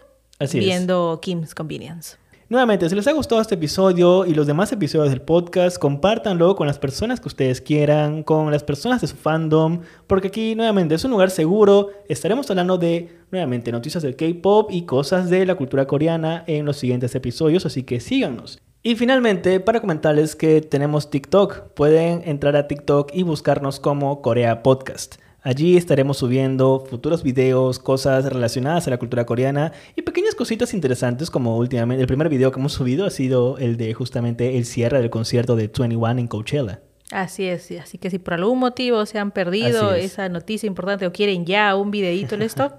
viendo 0.52 1.18
Kim's 1.20 1.52
Convenience. 1.52 2.16
Nuevamente, 2.50 2.90
si 2.90 2.94
les 2.94 3.07
ha 3.07 3.12
gustado 3.12 3.40
este 3.40 3.54
episodio 3.54 4.26
y 4.26 4.35
los 4.35 4.46
demás 4.46 4.70
episodios 4.70 5.09
del 5.09 5.22
podcast, 5.22 5.78
compártanlo 5.78 6.54
con 6.54 6.66
las 6.66 6.78
personas 6.78 7.18
que 7.18 7.28
ustedes 7.28 7.62
quieran, 7.62 8.22
con 8.22 8.50
las 8.50 8.62
personas 8.62 9.00
de 9.00 9.07
su 9.07 9.16
fandom, 9.16 9.80
porque 10.07 10.28
aquí 10.28 10.54
nuevamente 10.54 10.94
es 10.94 11.04
un 11.04 11.12
lugar 11.12 11.30
seguro. 11.30 11.88
Estaremos 12.07 12.50
hablando 12.50 12.76
de, 12.76 13.09
nuevamente, 13.30 13.72
noticias 13.72 14.02
del 14.02 14.14
K-Pop 14.14 14.70
y 14.70 14.83
cosas 14.83 15.30
de 15.30 15.46
la 15.46 15.54
cultura 15.54 15.87
coreana 15.87 16.44
en 16.46 16.66
los 16.66 16.76
siguientes 16.76 17.14
episodios, 17.14 17.64
así 17.64 17.83
que 17.83 17.98
síganos. 17.98 18.61
Y 18.83 18.96
finalmente, 18.96 19.59
para 19.59 19.80
comentarles 19.80 20.37
que 20.37 20.61
tenemos 20.61 21.09
TikTok, 21.09 21.70
pueden 21.72 22.20
entrar 22.28 22.57
a 22.57 22.68
TikTok 22.68 23.11
y 23.14 23.22
buscarnos 23.22 23.80
como 23.80 24.20
Corea 24.20 24.62
Podcast. 24.62 25.14
Allí 25.46 25.76
estaremos 25.76 26.16
subiendo 26.16 26.87
futuros 26.88 27.22
videos, 27.22 27.78
cosas 27.78 28.24
relacionadas 28.24 28.87
a 28.87 28.90
la 28.90 28.96
cultura 28.96 29.26
coreana 29.26 29.72
y 29.94 30.00
pequeñas 30.00 30.35
cositas 30.35 30.72
interesantes 30.72 31.30
como 31.30 31.59
últimamente 31.59 32.00
el 32.00 32.07
primer 32.07 32.30
video 32.30 32.50
que 32.50 32.59
hemos 32.59 32.72
subido 32.72 33.04
ha 33.04 33.11
sido 33.11 33.59
el 33.59 33.76
de 33.76 33.92
justamente 33.92 34.57
el 34.57 34.64
cierre 34.64 35.00
del 35.00 35.11
concierto 35.11 35.54
de 35.54 35.68
21 35.68 36.18
en 36.18 36.28
Coachella. 36.28 36.80
Así 37.11 37.44
es, 37.44 37.70
así 37.72 37.98
que 37.98 38.09
si 38.09 38.18
por 38.18 38.33
algún 38.33 38.59
motivo 38.59 39.04
se 39.04 39.18
han 39.18 39.33
perdido 39.33 39.92
esa 39.92 40.31
noticia 40.31 40.66
importante 40.66 41.06
o 41.06 41.12
quieren 41.12 41.44
ya 41.44 41.77
un 41.77 41.90
videito 41.90 42.37
en 42.37 42.42
esto, 42.42 42.73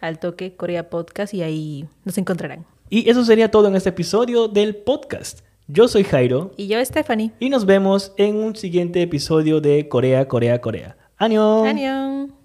al 0.00 0.20
toque 0.20 0.54
Corea 0.54 0.88
Podcast 0.88 1.34
y 1.34 1.42
ahí 1.42 1.86
nos 2.04 2.16
encontrarán. 2.18 2.64
Y 2.88 3.10
eso 3.10 3.24
sería 3.24 3.50
todo 3.50 3.66
en 3.66 3.74
este 3.74 3.88
episodio 3.88 4.46
del 4.46 4.76
podcast. 4.76 5.40
Yo 5.66 5.88
soy 5.88 6.04
Jairo. 6.04 6.52
Y 6.56 6.68
yo 6.68 6.78
Stephanie. 6.84 7.32
Y 7.40 7.50
nos 7.50 7.66
vemos 7.66 8.12
en 8.16 8.36
un 8.36 8.54
siguiente 8.54 9.02
episodio 9.02 9.60
de 9.60 9.88
Corea, 9.88 10.28
Corea, 10.28 10.60
Corea. 10.60 10.96
안녕. 11.18 11.64
안녕. 11.64 12.35